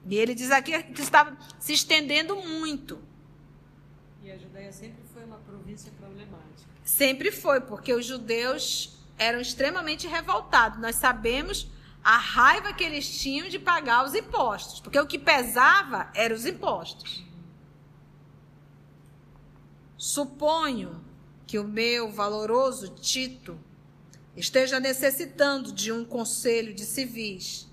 E 0.07 0.15
ele 0.15 0.33
diz 0.33 0.51
aqui 0.51 0.81
que 0.83 1.01
estava 1.01 1.37
se 1.59 1.73
estendendo 1.73 2.35
muito. 2.35 2.99
E 4.23 4.31
a 4.31 4.37
Judéia 4.37 4.71
sempre 4.71 5.03
foi 5.13 5.23
uma 5.25 5.37
província 5.37 5.91
problemática. 5.99 6.69
Sempre 6.83 7.31
foi, 7.31 7.59
porque 7.59 7.93
os 7.93 8.05
judeus 8.05 8.97
eram 9.17 9.41
extremamente 9.41 10.07
revoltados. 10.07 10.79
Nós 10.79 10.95
sabemos 10.95 11.69
a 12.03 12.17
raiva 12.17 12.71
que 12.71 12.83
eles 12.83 13.19
tinham 13.19 13.49
de 13.49 13.59
pagar 13.59 14.05
os 14.05 14.15
impostos, 14.15 14.79
porque 14.79 14.97
o 14.97 15.05
que 15.05 15.19
pesava 15.19 16.09
eram 16.15 16.35
os 16.35 16.45
impostos. 16.45 17.25
Suponho 19.97 21.03
que 21.45 21.59
o 21.59 21.67
meu 21.67 22.09
valoroso 22.09 22.89
Tito 22.95 23.59
esteja 24.37 24.79
necessitando 24.79 25.73
de 25.73 25.91
um 25.91 26.05
conselho 26.05 26.73
de 26.73 26.85
civis, 26.85 27.66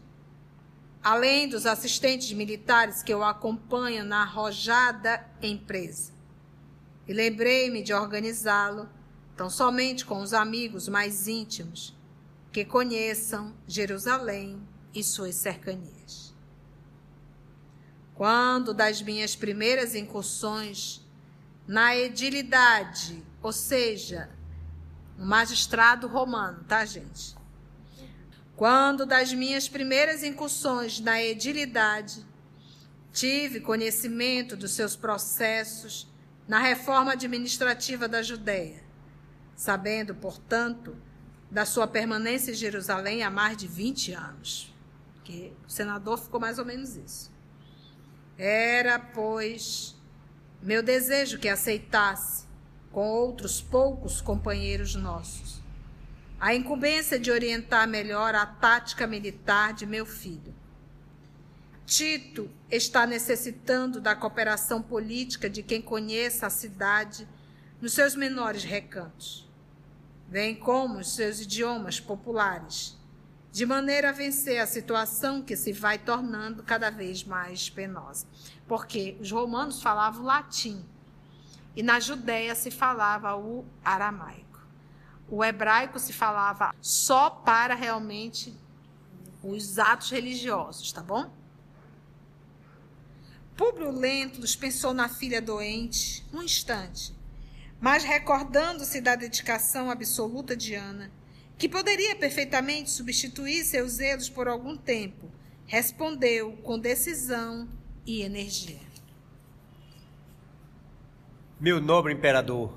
além 1.05 1.47
dos 1.47 1.67
assistentes 1.67 2.33
militares 2.33 3.03
que 3.03 3.13
eu 3.13 3.23
acompanho 3.23 4.07
na 4.07 4.23
arrojada 4.23 5.23
empresa. 5.43 6.15
E 7.07 7.13
lembrei-me 7.13 7.83
de 7.83 7.93
organizá-lo 7.93 8.89
tão 9.37 9.51
somente 9.51 10.07
com 10.07 10.23
os 10.23 10.33
amigos 10.33 10.89
mais 10.89 11.29
íntimos 11.29 11.95
que 12.51 12.65
conheçam 12.65 13.55
Jerusalém 13.67 14.67
e 14.95 15.05
suas 15.05 15.35
cercanias. 15.35 16.35
Quando 18.15 18.73
das 18.73 19.03
minhas 19.03 19.37
primeiras 19.37 19.95
incursões 19.95 21.05
na 21.67 21.95
edilidade, 21.95 23.23
ou 23.43 23.53
seja, 23.53 24.31
no 25.19 25.27
magistrado 25.27 26.07
romano, 26.07 26.65
tá, 26.65 26.83
gente? 26.87 27.37
Quando 28.57 29.05
das 29.05 29.33
minhas 29.33 29.69
primeiras 29.69 30.23
incursões 30.23 31.01
na 31.01 31.21
edilidade, 31.21 32.25
tive 33.13 33.61
conhecimento 33.61 34.57
dos 34.57 34.73
seus 34.73 34.95
processos 34.95 36.09
na 36.47 36.59
reforma 36.59 37.13
administrativa 37.13 38.07
da 38.07 38.23
Judéia, 38.23 38.83
sabendo, 39.57 40.15
portanto, 40.15 40.97
da 41.51 41.65
sua 41.65 41.87
permanência 41.87 42.53
em 42.53 42.55
Jerusalém 42.55 43.23
há 43.23 43.31
mais 43.31 43.57
de 43.57 43.67
20 43.67 44.13
anos. 44.13 44.73
Que 45.25 45.53
o 45.67 45.71
senador 45.71 46.19
ficou 46.19 46.39
mais 46.39 46.59
ou 46.59 46.65
menos 46.65 46.97
isso. 46.97 47.33
Era, 48.37 48.99
pois, 48.99 49.97
meu 50.61 50.83
desejo 50.83 51.39
que 51.39 51.49
aceitasse, 51.49 52.45
com 52.93 53.09
outros 53.09 53.61
poucos 53.61 54.21
companheiros 54.21 54.95
nossos, 54.95 55.64
a 56.45 56.55
incumbência 56.55 57.19
de 57.19 57.31
orientar 57.31 57.89
melhor 57.89 58.35
a 58.35 58.45
tática 58.45 59.07
militar 59.07 59.73
de 59.73 59.87
meu 59.87 60.05
filho. 60.05 60.55
Tito 61.87 62.51
está 62.71 63.07
necessitando 63.07 63.99
da 63.99 64.15
cooperação 64.15 64.83
política 64.83 65.49
de 65.49 65.63
quem 65.63 65.81
conheça 65.81 66.47
a 66.47 66.51
cidade 66.51 67.27
nos 67.81 67.95
seus 67.95 68.15
menores 68.15 68.63
recantos, 68.63 69.49
bem 70.29 70.55
como 70.55 70.99
os 70.99 71.15
seus 71.15 71.41
idiomas 71.41 71.99
populares, 71.99 72.95
de 73.51 73.65
maneira 73.65 74.11
a 74.11 74.13
vencer 74.13 74.61
a 74.61 74.67
situação 74.67 75.41
que 75.41 75.57
se 75.57 75.73
vai 75.73 75.97
tornando 75.97 76.63
cada 76.63 76.91
vez 76.91 77.25
mais 77.25 77.71
penosa 77.71 78.27
porque 78.69 79.17
os 79.19 79.31
romanos 79.31 79.81
falavam 79.81 80.25
latim 80.25 80.85
e 81.75 81.83
na 81.83 81.99
Judéia 81.99 82.55
se 82.55 82.71
falava 82.71 83.35
o 83.35 83.65
aramaico. 83.83 84.44
O 85.29 85.45
hebraico 85.45 85.99
se 85.99 86.13
falava 86.13 86.75
só 86.81 87.31
para 87.31 87.75
realmente 87.75 88.55
os 89.43 89.79
atos 89.79 90.11
religiosos, 90.11 90.93
tá 90.93 91.03
bom? 91.03 91.31
Públio 93.57 93.91
Lentulus 93.91 94.57
pensou 94.57 94.93
na 94.93 95.09
filha 95.09 95.41
doente 95.41 96.27
um 96.33 96.43
instante, 96.43 97.15
mas 97.81 98.03
recordando-se 98.03 99.01
da 99.01 99.15
dedicação 99.15 99.91
absoluta 99.91 100.57
de 100.57 100.75
Ana, 100.75 101.11
que 101.57 101.69
poderia 101.69 102.17
perfeitamente 102.17 102.91
substituir 102.91 103.65
seus 103.65 103.93
zelos 103.93 104.29
por 104.29 104.49
algum 104.49 104.77
tempo, 104.77 105.31
respondeu 105.67 106.57
com 106.63 106.79
decisão 106.79 107.69
e 108.05 108.23
energia. 108.23 108.81
Meu 111.61 111.81
nobre 111.81 112.13
imperador, 112.13 112.77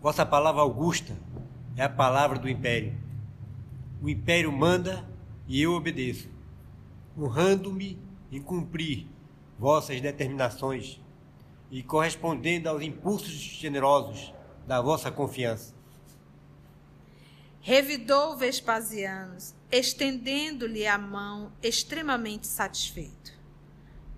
vossa 0.00 0.24
palavra 0.24 0.62
augusta 0.62 1.16
é 1.76 1.82
a 1.82 1.88
palavra 1.88 2.38
do 2.38 2.48
império. 2.48 2.94
O 4.00 4.08
império 4.08 4.52
manda 4.52 5.08
e 5.46 5.60
eu 5.60 5.72
obedeço, 5.72 6.28
honrando-me 7.18 7.98
em 8.30 8.40
cumprir 8.40 9.06
vossas 9.58 10.00
determinações 10.00 11.00
e 11.70 11.82
correspondendo 11.82 12.68
aos 12.68 12.82
impulsos 12.82 13.32
generosos 13.32 14.32
da 14.66 14.80
vossa 14.80 15.10
confiança. 15.10 15.74
Revidou 17.60 18.36
Vespasiano, 18.36 19.36
estendendo-lhe 19.72 20.86
a 20.86 20.96
mão, 20.96 21.52
extremamente 21.62 22.46
satisfeito 22.46 23.36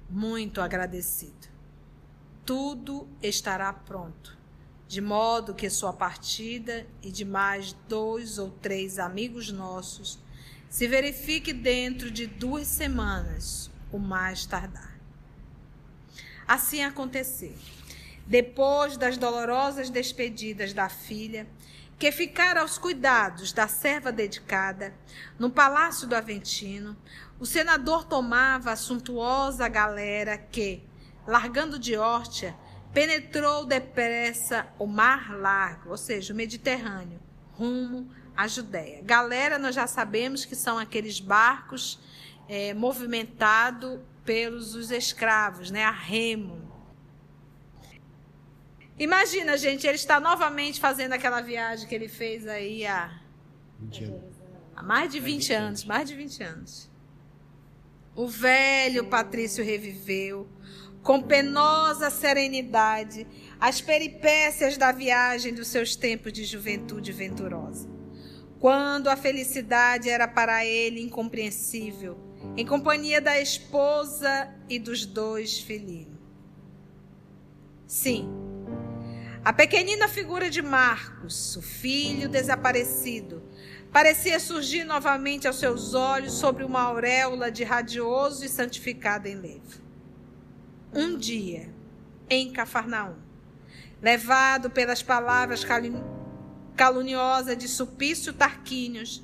muito 0.09 0.61
agradecido. 0.61 1.49
Tudo 2.45 3.07
estará 3.23 3.73
pronto, 3.73 4.38
de 4.88 5.03
modo 5.03 5.55
que 5.55 5.68
sua 5.68 5.92
partida 5.92 6.87
e 7.03 7.12
de 7.12 7.22
mais 7.22 7.77
dois 7.87 8.38
ou 8.38 8.51
três 8.51 8.98
amigos 8.98 9.53
nossos 9.53 10.18
se 10.70 10.88
verifique 10.88 11.53
dentro 11.53 12.11
de 12.11 12.27
duas 12.27 12.66
semanas, 12.66 13.70
o 13.92 13.98
mais 13.98 14.46
tardar. 14.46 14.98
Assim 16.46 16.83
aconteceu. 16.83 17.55
Depois 18.27 18.96
das 18.96 19.18
dolorosas 19.18 19.90
despedidas 19.90 20.72
da 20.72 20.88
filha, 20.88 21.46
que 21.98 22.11
ficara 22.12 22.61
aos 22.61 22.79
cuidados 22.79 23.53
da 23.53 23.68
serva 23.68 24.11
dedicada, 24.11 24.94
no 25.38 25.51
palácio 25.51 26.07
do 26.07 26.14
Aventino, 26.14 26.96
o 27.38 27.44
senador 27.44 28.05
tomava 28.05 28.72
a 28.72 28.77
suntuosa 28.77 29.68
galera 29.68 30.38
que, 30.38 30.83
largando 31.27 31.79
de 31.79 31.96
Órtia, 31.96 32.57
penetrou 32.92 33.64
depressa 33.64 34.66
o 34.79 34.87
mar 34.87 35.37
largo, 35.38 35.90
ou 35.90 35.96
seja, 35.96 36.33
o 36.33 36.37
Mediterrâneo, 36.37 37.20
rumo 37.53 38.11
à 38.37 38.46
Judéia. 38.46 39.03
Galera, 39.03 39.59
nós 39.59 39.74
já 39.74 39.87
sabemos 39.87 40.44
que 40.44 40.55
são 40.55 40.79
aqueles 40.79 41.20
barcos 41.20 42.01
é, 42.48 42.72
movimentados 42.72 44.01
pelos 44.24 44.74
os 44.74 44.90
escravos, 44.90 45.70
né, 45.70 45.85
a 45.85 45.90
remo. 45.90 46.68
Imagina, 48.98 49.57
gente, 49.57 49.87
ele 49.87 49.94
está 49.94 50.18
novamente 50.18 50.81
fazendo 50.81 51.12
aquela 51.12 51.40
viagem 51.40 51.88
que 51.88 51.94
ele 51.94 52.09
fez 52.09 52.46
aí 52.46 52.85
há, 52.85 53.20
há 54.74 54.83
mais 54.83 55.12
de 55.12 55.20
20 55.20 55.53
anos, 55.53 55.85
mais 55.85 56.09
de 56.09 56.16
20 56.16 56.42
anos. 56.42 56.90
O 58.16 58.27
velho 58.27 59.07
Patrício 59.07 59.64
reviveu, 59.64 60.48
com 61.09 61.23
penosa 61.23 62.11
serenidade, 62.11 63.27
as 63.59 63.81
peripécias 63.81 64.77
da 64.77 64.92
viagem 64.92 65.55
dos 65.55 65.68
seus 65.68 65.97
tempos 65.97 66.31
de 66.35 66.44
juventude 66.44 67.12
venturosa. 67.12 67.88
Quando 68.61 69.09
a 69.09 69.16
felicidade 69.16 70.11
era 70.11 70.29
para 70.29 70.66
ele 70.66 71.01
incompreensível, 71.01 72.18
em 72.59 72.66
companhia 72.66 73.23
da 73.23 73.40
esposa 73.40 74.55
e 74.68 74.79
dos 74.79 75.07
dois 75.07 75.59
filhinhos. 75.59 76.18
Sim, 77.87 78.29
a 79.42 79.51
pequenina 79.51 80.09
figura 80.09 80.51
de 80.51 80.61
Marcos, 80.61 81.57
o 81.57 81.62
filho 81.62 82.29
desaparecido, 82.29 83.42
parecia 83.90 84.38
surgir 84.38 84.85
novamente 84.85 85.49
aos 85.49 85.59
seus 85.59 85.94
olhos 85.94 86.35
sobre 86.35 86.64
uma 86.64 86.83
auréola 86.83 87.51
de 87.51 87.64
radioso 87.64 88.44
e 88.44 88.49
santificado 88.51 89.27
enlevo. 89.27 89.88
Um 90.94 91.18
dia, 91.18 91.68
em 92.31 92.51
Cafarnaum, 92.51 93.16
levado 94.01 94.70
pelas 94.70 95.03
palavras 95.03 95.62
caluniosa 96.74 97.55
de 97.55 97.68
Supício 97.68 98.33
Tarquínios, 98.33 99.22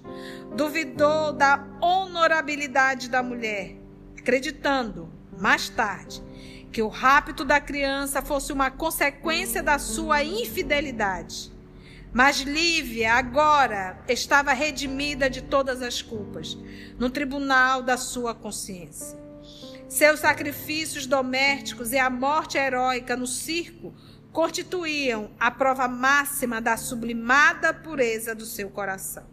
duvidou 0.55 1.33
da 1.33 1.67
honorabilidade 1.81 3.09
da 3.09 3.23
mulher, 3.23 3.77
acreditando, 4.19 5.11
mais 5.41 5.71
tarde, 5.71 6.23
que 6.71 6.83
o 6.83 6.89
rapto 6.89 7.47
da 7.47 7.59
criança 7.59 8.21
fosse 8.21 8.53
uma 8.53 8.71
consequência 8.71 9.63
da 9.63 9.79
sua 9.79 10.23
infidelidade. 10.23 11.51
Mas 12.13 12.41
Lívia 12.41 13.15
agora 13.15 14.05
estava 14.07 14.53
redimida 14.53 15.31
de 15.31 15.41
todas 15.41 15.81
as 15.81 16.03
culpas, 16.03 16.59
no 16.99 17.09
tribunal 17.09 17.83
da 17.83 17.97
sua 17.97 18.35
consciência. 18.35 19.24
Seus 19.89 20.21
sacrifícios 20.21 21.07
domésticos 21.07 21.93
e 21.93 21.99
a 21.99 22.11
morte 22.11 22.59
heróica 22.59 23.17
no 23.17 23.27
circo 23.27 23.95
constituíam 24.33 25.31
a 25.39 25.51
prova 25.51 25.87
máxima 25.87 26.61
da 26.61 26.77
sublimada 26.77 27.73
pureza 27.73 28.35
do 28.35 28.45
seu 28.45 28.71
coração. 28.71 29.27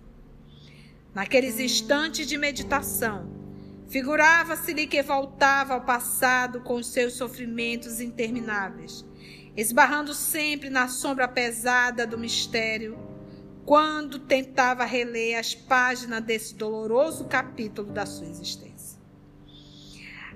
Naqueles 1.14 1.60
instantes 1.60 2.28
de 2.28 2.38
meditação, 2.38 3.42
Figurava-se-lhe 3.92 4.88
que 4.88 5.04
voltava 5.04 5.74
ao 5.74 5.82
passado 5.82 6.62
com 6.62 6.76
os 6.76 6.88
seus 6.88 7.12
sofrimentos 7.12 8.00
intermináveis, 8.00 9.06
esbarrando 9.58 10.14
sempre 10.14 10.70
na 10.70 10.88
sombra 10.88 11.28
pesada 11.28 12.08
do 12.08 12.18
mistério, 12.18 12.98
quando 13.66 14.18
tentava 14.18 14.86
reler 14.86 15.38
as 15.38 15.54
páginas 15.54 16.24
desse 16.24 16.56
doloroso 16.56 17.26
capítulo 17.26 17.92
da 17.92 18.06
sua 18.06 18.28
existência. 18.28 18.71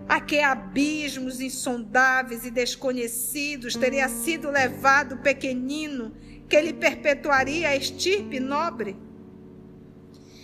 A 0.08 0.22
que 0.22 0.40
abismos 0.40 1.42
insondáveis 1.42 2.46
e 2.46 2.52
desconhecidos 2.52 3.76
teria 3.76 4.08
sido 4.08 4.52
levado 4.52 5.16
o 5.16 5.18
pequenino 5.18 6.16
que 6.48 6.62
lhe 6.62 6.74
perpetuaria 6.74 7.70
a 7.70 7.76
estirpe 7.76 8.40
nobre? 8.40 8.96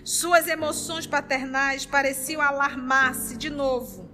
Suas 0.03 0.47
emoções 0.47 1.05
paternais 1.05 1.85
pareciam 1.85 2.41
alarmar-se 2.41 3.37
de 3.37 3.51
novo, 3.51 4.09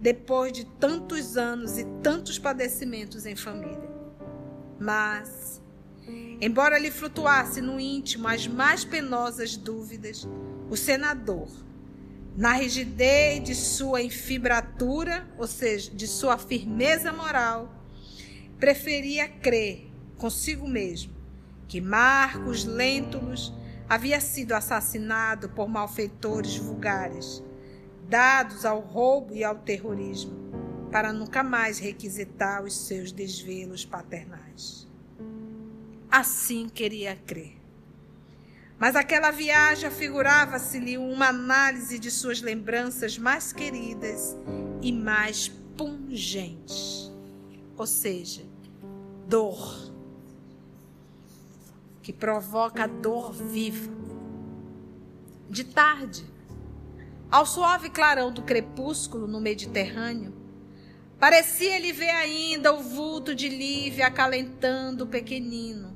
depois 0.00 0.52
de 0.52 0.64
tantos 0.64 1.36
anos 1.36 1.78
e 1.78 1.84
tantos 2.02 2.38
padecimentos 2.38 3.24
em 3.24 3.36
família. 3.36 3.88
Mas, 4.80 5.62
embora 6.40 6.76
lhe 6.76 6.90
flutuasse 6.90 7.60
no 7.60 7.78
íntimo 7.78 8.26
as 8.26 8.48
mais 8.48 8.84
penosas 8.84 9.56
dúvidas, 9.56 10.26
o 10.68 10.76
senador, 10.76 11.48
na 12.38 12.52
rigidez 12.52 13.42
de 13.42 13.52
sua 13.52 14.00
infibratura, 14.00 15.26
ou 15.36 15.48
seja, 15.48 15.90
de 15.90 16.06
sua 16.06 16.38
firmeza 16.38 17.12
moral, 17.12 17.68
preferia 18.60 19.28
crer 19.28 19.90
consigo 20.16 20.68
mesmo 20.68 21.12
que 21.66 21.80
Marcos 21.80 22.64
Lentulus 22.64 23.52
havia 23.88 24.20
sido 24.20 24.52
assassinado 24.52 25.48
por 25.48 25.68
malfeitores 25.68 26.56
vulgares, 26.56 27.42
dados 28.08 28.64
ao 28.64 28.78
roubo 28.78 29.34
e 29.34 29.42
ao 29.42 29.56
terrorismo, 29.56 30.32
para 30.92 31.12
nunca 31.12 31.42
mais 31.42 31.80
requisitar 31.80 32.62
os 32.62 32.86
seus 32.86 33.10
desvelos 33.10 33.84
paternais. 33.84 34.86
Assim 36.08 36.68
queria 36.68 37.16
crer. 37.16 37.57
Mas 38.78 38.94
aquela 38.94 39.30
viagem 39.30 39.88
afigurava-se-lhe 39.88 40.96
uma 40.96 41.28
análise 41.28 41.98
de 41.98 42.10
suas 42.10 42.40
lembranças 42.40 43.18
mais 43.18 43.52
queridas 43.52 44.36
e 44.80 44.92
mais 44.92 45.48
pungentes. 45.76 47.12
Ou 47.76 47.86
seja, 47.86 48.42
dor 49.26 49.92
que 52.08 52.12
provoca 52.12 52.86
dor 52.88 53.32
viva. 53.32 53.92
De 55.50 55.64
tarde, 55.64 56.24
ao 57.30 57.44
suave 57.44 57.90
clarão 57.90 58.32
do 58.32 58.42
crepúsculo 58.42 59.26
no 59.26 59.40
Mediterrâneo, 59.40 60.32
parecia-lhe 61.18 61.92
ver 61.92 62.08
ainda 62.08 62.72
o 62.72 62.82
vulto 62.82 63.34
de 63.34 63.48
Lívia 63.48 64.06
acalentando 64.06 65.04
o 65.04 65.06
pequenino, 65.06 65.87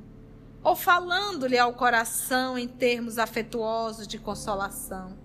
ou 0.63 0.75
falando-lhe 0.75 1.57
ao 1.57 1.73
coração 1.73 2.57
em 2.57 2.67
termos 2.67 3.19
afetuosos 3.19 4.07
de 4.07 4.17
consolação, 4.17 5.17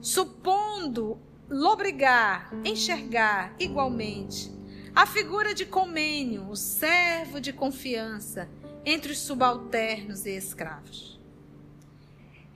supondo 0.00 1.20
lobrigar, 1.48 2.50
enxergar 2.64 3.54
igualmente 3.58 4.50
a 4.94 5.06
figura 5.06 5.54
de 5.54 5.66
Comênio, 5.66 6.48
o 6.48 6.56
servo 6.56 7.40
de 7.40 7.52
confiança, 7.52 8.48
entre 8.84 9.12
os 9.12 9.18
subalternos 9.18 10.26
e 10.26 10.30
escravos. 10.30 11.20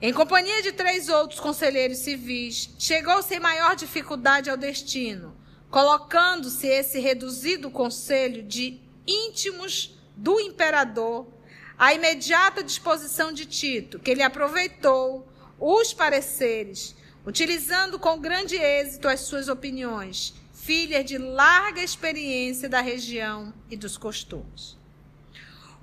Em 0.01 0.11
companhia 0.11 0.61
de 0.61 0.71
três 0.71 1.07
outros 1.07 1.39
conselheiros 1.39 1.99
civis, 1.99 2.69
chegou 2.77 3.21
sem 3.21 3.39
maior 3.39 3.75
dificuldade 3.75 4.49
ao 4.49 4.57
destino, 4.57 5.35
colocando-se 5.69 6.67
esse 6.67 6.99
reduzido 6.99 7.71
conselho 7.71 8.43
de 8.43 8.81
íntimos 9.07 9.97
do 10.15 10.39
imperador 10.39 11.27
à 11.77 11.93
imediata 11.93 12.63
disposição 12.63 13.31
de 13.31 13.45
Tito, 13.45 13.99
que 13.99 14.11
ele 14.11 14.23
aproveitou 14.23 15.27
os 15.59 15.93
pareceres, 15.93 16.95
utilizando 17.25 17.97
com 17.99 18.19
grande 18.19 18.55
êxito 18.55 19.07
as 19.07 19.21
suas 19.21 19.47
opiniões, 19.49 20.33
filhas 20.53 21.05
de 21.05 21.17
larga 21.17 21.83
experiência 21.83 22.69
da 22.69 22.81
região 22.81 23.53
e 23.69 23.75
dos 23.75 23.97
costumes. 23.97 24.77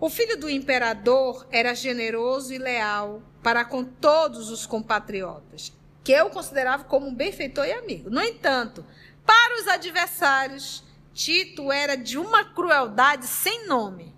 O 0.00 0.10
filho 0.10 0.36
do 0.36 0.50
imperador 0.50 1.46
era 1.50 1.74
generoso 1.74 2.52
e 2.52 2.58
leal 2.58 3.22
para 3.42 3.64
com 3.64 3.84
todos 3.84 4.50
os 4.50 4.66
compatriotas, 4.66 5.72
que 6.02 6.10
eu 6.10 6.28
considerava 6.30 6.84
como 6.84 7.06
um 7.06 7.14
benfeitor 7.14 7.66
e 7.66 7.72
amigo. 7.72 8.10
No 8.10 8.20
entanto, 8.20 8.84
para 9.24 9.60
os 9.60 9.68
adversários, 9.68 10.82
Tito 11.14 11.70
era 11.70 11.96
de 11.96 12.18
uma 12.18 12.44
crueldade 12.44 13.26
sem 13.26 13.66
nome. 13.66 14.11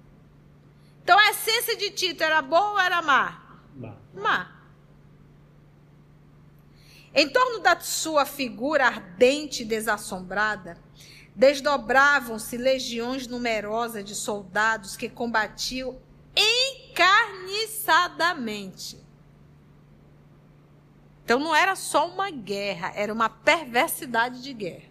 Então 1.05 1.17
a 1.19 1.31
essência 1.31 1.77
de 1.77 1.91
Tito 1.91 2.25
era 2.25 2.41
boa 2.41 2.73
ou 2.73 2.81
era 2.81 3.03
má? 3.03 3.61
Má. 3.77 3.95
má. 4.15 4.51
Em 7.15 7.29
torno 7.29 7.61
da 7.61 7.79
sua 7.79 8.25
figura 8.25 8.87
ardente 8.87 9.63
e 9.63 9.67
desassombrada, 9.67 10.79
desdobravam-se 11.37 12.57
legiões 12.57 13.27
numerosas 13.27 14.03
de 14.03 14.15
soldados 14.15 14.97
que 14.97 15.11
combatiam 15.11 16.01
encarniçadamente. 16.35 19.05
Então 21.23 21.39
não 21.39 21.55
era 21.55 21.77
só 21.77 22.09
uma 22.09 22.31
guerra, 22.31 22.95
era 22.97 23.13
uma 23.13 23.29
perversidade 23.29 24.43
de 24.43 24.55
guerra. 24.55 24.89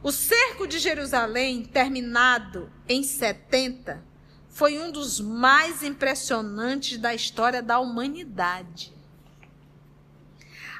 O 0.00 0.12
cerco 0.12 0.68
de 0.68 0.78
Jerusalém, 0.78 1.64
terminado 1.64 2.70
em 2.88 3.02
70, 3.02 4.11
foi 4.52 4.78
um 4.78 4.92
dos 4.92 5.18
mais 5.18 5.82
impressionantes 5.82 6.98
da 6.98 7.14
história 7.14 7.62
da 7.62 7.80
humanidade. 7.80 8.92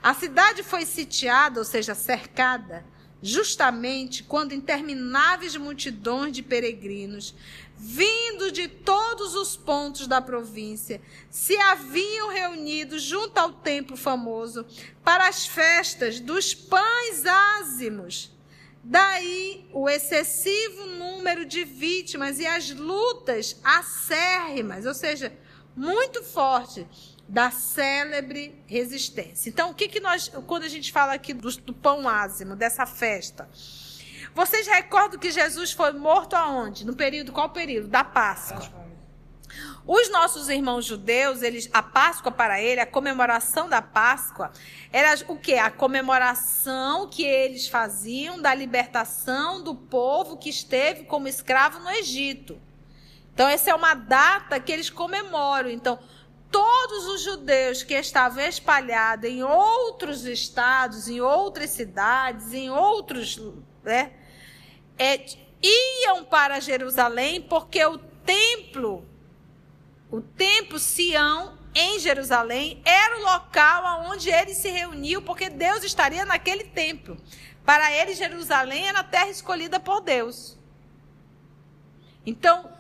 A 0.02 0.12
cidade 0.14 0.62
foi 0.62 0.84
sitiada, 0.84 1.58
ou 1.58 1.64
seja, 1.64 1.94
cercada, 1.94 2.84
justamente 3.22 4.24
quando 4.24 4.52
intermináveis 4.52 5.56
multidões 5.56 6.34
de 6.34 6.42
peregrinos, 6.42 7.34
vindo 7.78 8.52
de 8.52 8.68
todos 8.68 9.34
os 9.34 9.56
pontos 9.56 10.06
da 10.06 10.20
província, 10.20 11.00
se 11.30 11.56
haviam 11.56 12.28
reunido 12.28 12.98
junto 12.98 13.38
ao 13.38 13.52
templo 13.52 13.96
famoso 13.96 14.66
para 15.02 15.28
as 15.28 15.46
festas 15.46 16.20
dos 16.20 16.52
pães 16.54 17.24
ázimos. 17.24 18.31
Daí 18.84 19.68
o 19.72 19.88
excessivo 19.88 20.86
número 20.86 21.44
de 21.44 21.64
vítimas 21.64 22.40
e 22.40 22.46
as 22.46 22.70
lutas 22.70 23.56
acérrimas, 23.62 24.86
ou 24.86 24.94
seja, 24.94 25.32
muito 25.76 26.22
forte 26.22 26.86
da 27.28 27.50
célebre 27.50 28.60
resistência. 28.66 29.48
Então, 29.48 29.70
o 29.70 29.74
que, 29.74 29.88
que 29.88 30.00
nós, 30.00 30.28
quando 30.46 30.64
a 30.64 30.68
gente 30.68 30.90
fala 30.90 31.14
aqui 31.14 31.32
do, 31.32 31.50
do 31.58 31.72
pão 31.72 32.08
ázimo, 32.08 32.56
dessa 32.56 32.84
festa, 32.84 33.48
vocês 34.34 34.66
recordam 34.66 35.18
que 35.18 35.30
Jesus 35.30 35.72
foi 35.72 35.92
morto 35.92 36.34
aonde? 36.34 36.84
No 36.84 36.94
período, 36.94 37.32
qual 37.32 37.50
período? 37.50 37.88
Da 37.88 38.02
Páscoa. 38.02 38.81
Os 39.86 40.10
nossos 40.10 40.48
irmãos 40.48 40.84
judeus, 40.84 41.42
eles, 41.42 41.68
a 41.72 41.82
Páscoa 41.82 42.30
para 42.30 42.60
ele, 42.60 42.80
a 42.80 42.86
comemoração 42.86 43.68
da 43.68 43.82
Páscoa, 43.82 44.52
era 44.92 45.12
o 45.26 45.36
que? 45.36 45.54
A 45.54 45.70
comemoração 45.70 47.08
que 47.08 47.24
eles 47.24 47.66
faziam 47.66 48.40
da 48.40 48.54
libertação 48.54 49.62
do 49.62 49.74
povo 49.74 50.36
que 50.36 50.48
esteve 50.48 51.04
como 51.04 51.26
escravo 51.26 51.80
no 51.80 51.90
Egito. 51.90 52.60
Então, 53.34 53.48
essa 53.48 53.70
é 53.70 53.74
uma 53.74 53.94
data 53.94 54.60
que 54.60 54.70
eles 54.70 54.88
comemoram. 54.88 55.70
Então, 55.70 55.98
todos 56.50 57.06
os 57.06 57.22
judeus 57.22 57.82
que 57.82 57.94
estavam 57.94 58.44
espalhados 58.44 59.28
em 59.28 59.42
outros 59.42 60.24
estados, 60.26 61.08
em 61.08 61.20
outras 61.20 61.70
cidades, 61.70 62.52
em 62.52 62.70
outros. 62.70 63.40
Né, 63.82 64.12
é, 64.98 65.24
iam 65.62 66.24
para 66.24 66.60
Jerusalém 66.60 67.40
porque 67.40 67.84
o 67.84 67.98
templo, 67.98 69.04
o 70.12 70.20
templo 70.20 70.78
Sião 70.78 71.58
em 71.74 71.98
Jerusalém 71.98 72.82
era 72.84 73.18
o 73.18 73.22
local 73.22 74.10
onde 74.10 74.30
ele 74.30 74.52
se 74.52 74.68
reuniu, 74.68 75.22
porque 75.22 75.48
Deus 75.48 75.82
estaria 75.82 76.26
naquele 76.26 76.64
templo. 76.64 77.16
Para 77.64 77.90
ele, 77.90 78.14
Jerusalém 78.14 78.86
era 78.86 78.98
a 78.98 79.04
terra 79.04 79.30
escolhida 79.30 79.80
por 79.80 80.02
Deus. 80.02 80.58
Então, 82.26 82.70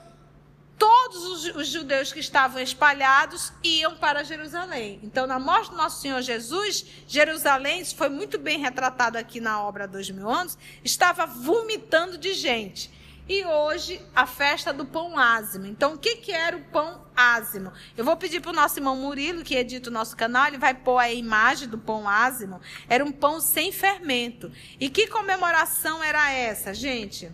todos 0.78 1.46
os, 1.56 1.68
judeus 1.68 2.12
que 2.12 2.20
estavam 2.20 2.60
espalhados 2.60 3.50
iam 3.64 3.96
para 3.96 4.24
Jerusalém. 4.24 5.00
Então, 5.02 5.26
na 5.26 5.38
morte 5.38 5.70
do 5.70 5.76
nosso 5.76 6.02
Senhor 6.02 6.20
Jesus, 6.20 6.84
Jerusalém, 7.08 7.80
isso 7.80 7.96
foi 7.96 8.10
muito 8.10 8.38
bem 8.38 8.58
retratado 8.58 9.16
aqui 9.16 9.40
na 9.40 9.62
obra 9.62 9.88
Dois 9.88 10.10
Mil 10.10 10.28
Anos, 10.28 10.58
estava 10.84 11.24
vomitando 11.24 12.18
de 12.18 12.34
gente. 12.34 12.90
E 13.28 13.44
hoje, 13.44 14.04
a 14.14 14.26
festa 14.26 14.72
do 14.72 14.84
pão 14.84 15.16
ázimo. 15.16 15.66
Então, 15.66 15.94
o 15.94 15.98
que, 15.98 16.16
que 16.16 16.32
era 16.32 16.56
o 16.56 16.64
pão 16.64 17.06
ázimo? 17.14 17.72
Eu 17.96 18.04
vou 18.04 18.16
pedir 18.16 18.40
para 18.40 18.50
o 18.50 18.54
nosso 18.54 18.78
irmão 18.78 18.96
Murilo, 18.96 19.44
que 19.44 19.54
edita 19.54 19.90
o 19.90 19.92
nosso 19.92 20.16
canal, 20.16 20.48
ele 20.48 20.58
vai 20.58 20.74
pôr 20.74 20.98
a 20.98 21.10
imagem 21.10 21.68
do 21.68 21.78
pão 21.78 22.08
ázimo. 22.08 22.60
Era 22.88 23.04
um 23.04 23.12
pão 23.12 23.40
sem 23.40 23.70
fermento. 23.70 24.50
E 24.78 24.90
que 24.90 25.06
comemoração 25.06 26.02
era 26.02 26.32
essa, 26.32 26.74
gente? 26.74 27.30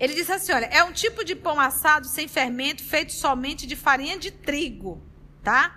Ele 0.00 0.14
disse 0.14 0.32
assim: 0.32 0.52
olha, 0.52 0.66
é 0.66 0.82
um 0.82 0.92
tipo 0.92 1.22
de 1.22 1.34
pão 1.34 1.60
assado 1.60 2.06
sem 2.06 2.26
fermento, 2.26 2.82
feito 2.82 3.12
somente 3.12 3.66
de 3.66 3.76
farinha 3.76 4.18
de 4.18 4.30
trigo, 4.30 5.02
tá? 5.42 5.76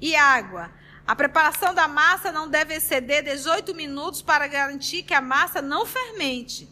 E 0.00 0.14
água. 0.14 0.70
A 1.04 1.16
preparação 1.16 1.74
da 1.74 1.88
massa 1.88 2.30
não 2.30 2.48
deve 2.48 2.74
exceder 2.74 3.24
18 3.24 3.74
minutos 3.74 4.22
para 4.22 4.46
garantir 4.46 5.02
que 5.02 5.14
a 5.14 5.20
massa 5.20 5.60
não 5.60 5.84
fermente. 5.84 6.68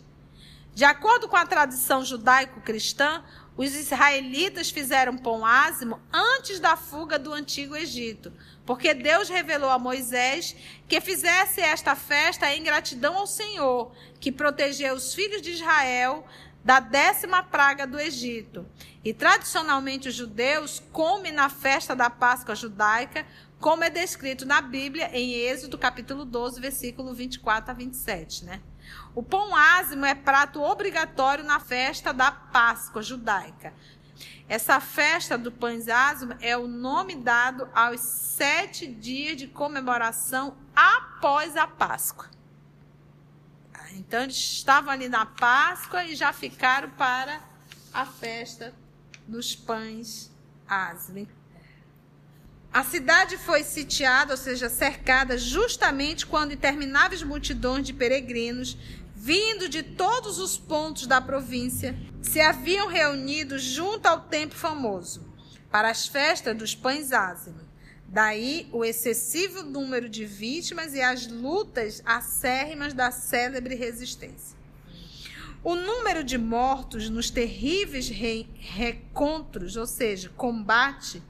De 0.74 0.84
acordo 0.84 1.28
com 1.28 1.36
a 1.36 1.46
tradição 1.46 2.04
judaico-cristã, 2.04 3.22
os 3.56 3.74
israelitas 3.74 4.70
fizeram 4.70 5.18
pão 5.18 5.44
ázimo 5.44 6.00
antes 6.12 6.58
da 6.60 6.76
fuga 6.76 7.18
do 7.18 7.32
antigo 7.32 7.76
Egito, 7.76 8.32
porque 8.64 8.94
Deus 8.94 9.28
revelou 9.28 9.68
a 9.68 9.78
Moisés 9.78 10.56
que 10.88 11.00
fizesse 11.00 11.60
esta 11.60 11.94
festa 11.94 12.50
em 12.54 12.62
gratidão 12.62 13.18
ao 13.18 13.26
Senhor, 13.26 13.92
que 14.18 14.32
protegeu 14.32 14.94
os 14.94 15.12
filhos 15.12 15.42
de 15.42 15.50
Israel 15.50 16.24
da 16.64 16.78
décima 16.78 17.42
praga 17.42 17.86
do 17.86 17.98
Egito. 17.98 18.66
E 19.04 19.12
tradicionalmente 19.12 20.08
os 20.08 20.14
judeus 20.14 20.82
comem 20.92 21.32
na 21.32 21.48
festa 21.48 21.94
da 21.94 22.08
Páscoa 22.08 22.54
judaica, 22.54 23.26
como 23.58 23.84
é 23.84 23.90
descrito 23.90 24.46
na 24.46 24.62
Bíblia 24.62 25.10
em 25.12 25.34
Êxodo 25.34 25.76
capítulo 25.76 26.24
12, 26.24 26.60
versículo 26.60 27.12
24 27.12 27.70
a 27.72 27.74
27, 27.74 28.44
né? 28.44 28.60
O 29.14 29.22
pão 29.22 29.54
ázimo 29.54 30.04
é 30.04 30.14
prato 30.14 30.62
obrigatório 30.62 31.44
na 31.44 31.58
festa 31.58 32.12
da 32.12 32.30
Páscoa 32.30 33.02
judaica. 33.02 33.72
Essa 34.48 34.80
festa 34.80 35.38
do 35.38 35.52
pães 35.52 35.88
ázimo 35.88 36.34
é 36.40 36.56
o 36.56 36.66
nome 36.66 37.14
dado 37.14 37.68
aos 37.74 38.00
sete 38.00 38.86
dias 38.86 39.36
de 39.36 39.46
comemoração 39.46 40.56
após 40.74 41.56
a 41.56 41.66
Páscoa. 41.66 42.28
Então, 43.92 44.22
eles 44.22 44.36
estavam 44.36 44.90
ali 44.90 45.08
na 45.08 45.26
Páscoa 45.26 46.04
e 46.04 46.14
já 46.14 46.32
ficaram 46.32 46.90
para 46.90 47.40
a 47.92 48.04
festa 48.04 48.74
dos 49.26 49.54
pães 49.54 50.30
ázimos. 50.68 51.28
A 52.72 52.84
cidade 52.84 53.36
foi 53.36 53.64
sitiada, 53.64 54.34
ou 54.34 54.36
seja, 54.36 54.68
cercada, 54.68 55.36
justamente 55.36 56.24
quando 56.24 56.52
intermináveis 56.52 57.20
multidões 57.20 57.84
de 57.84 57.92
peregrinos, 57.92 58.78
vindo 59.16 59.68
de 59.68 59.82
todos 59.82 60.38
os 60.38 60.56
pontos 60.56 61.04
da 61.04 61.20
província, 61.20 61.96
se 62.22 62.40
haviam 62.40 62.86
reunido 62.86 63.58
junto 63.58 64.06
ao 64.06 64.20
templo 64.20 64.56
famoso 64.56 65.28
para 65.68 65.90
as 65.90 66.06
festas 66.06 66.56
dos 66.56 66.72
pães 66.72 67.12
ázimos. 67.12 67.62
Daí 68.06 68.68
o 68.72 68.84
excessivo 68.84 69.64
número 69.64 70.08
de 70.08 70.24
vítimas 70.24 70.94
e 70.94 71.00
as 71.00 71.26
lutas 71.26 72.00
acérrimas 72.06 72.94
da 72.94 73.10
célebre 73.10 73.74
resistência. 73.74 74.56
O 75.62 75.74
número 75.74 76.22
de 76.22 76.38
mortos 76.38 77.10
nos 77.10 77.30
terríveis 77.30 78.08
re 78.08 78.48
recontros, 78.58 79.76
ou 79.76 79.86
seja, 79.86 80.30
combate, 80.36 81.22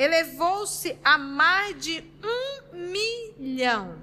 elevou-se 0.00 0.98
a 1.04 1.18
mais 1.18 1.78
de 1.78 2.02
um 2.24 2.76
milhão, 2.90 4.00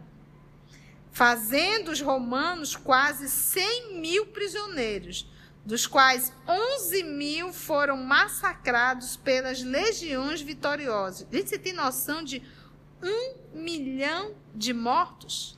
fazendo 1.12 1.90
os 1.90 2.00
romanos 2.00 2.76
quase 2.76 3.28
100 3.28 4.00
mil 4.00 4.28
prisioneiros 4.28 5.28
dos 5.66 5.88
quais 5.88 6.32
11 6.48 7.04
mil 7.04 7.52
foram 7.52 7.98
massacrados 7.98 9.18
pelas 9.18 9.64
legiões 9.64 10.40
vitoriosas. 10.40 11.28
Gente, 11.32 11.50
você 11.50 11.58
tem 11.58 11.74
noção 11.74 12.24
de 12.24 12.44
um 13.02 13.60
milhão 13.60 14.36
de 14.54 14.74
mortos? 14.74 15.57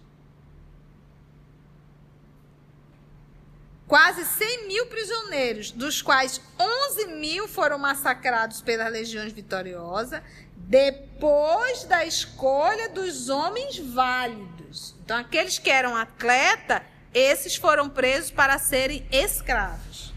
Quase 3.90 4.24
100 4.24 4.68
mil 4.68 4.86
prisioneiros, 4.86 5.72
dos 5.72 6.00
quais 6.00 6.40
11 6.60 7.08
mil 7.08 7.48
foram 7.48 7.80
massacrados 7.80 8.62
pelas 8.62 8.92
legiões 8.92 9.34
vitoriosas, 9.34 10.22
depois 10.56 11.86
da 11.86 12.06
escolha 12.06 12.90
dos 12.90 13.30
homens 13.30 13.80
válidos. 13.80 14.94
Então, 15.04 15.18
aqueles 15.18 15.58
que 15.58 15.72
eram 15.72 15.96
atleta, 15.98 16.84
esses 17.12 17.56
foram 17.56 17.90
presos 17.90 18.30
para 18.30 18.60
serem 18.60 19.08
escravos 19.12 20.14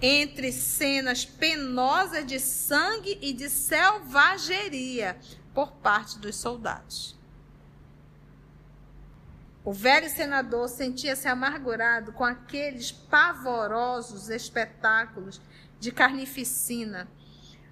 entre 0.00 0.50
cenas 0.50 1.26
penosas 1.26 2.24
de 2.24 2.38
sangue 2.38 3.18
e 3.20 3.34
de 3.34 3.50
selvageria 3.50 5.18
por 5.52 5.72
parte 5.72 6.18
dos 6.18 6.36
soldados. 6.36 7.17
O 9.68 9.72
velho 9.74 10.08
senador 10.08 10.66
sentia-se 10.66 11.28
amargurado 11.28 12.10
com 12.10 12.24
aqueles 12.24 12.90
pavorosos 12.90 14.30
espetáculos 14.30 15.42
de 15.78 15.92
carnificina, 15.92 17.06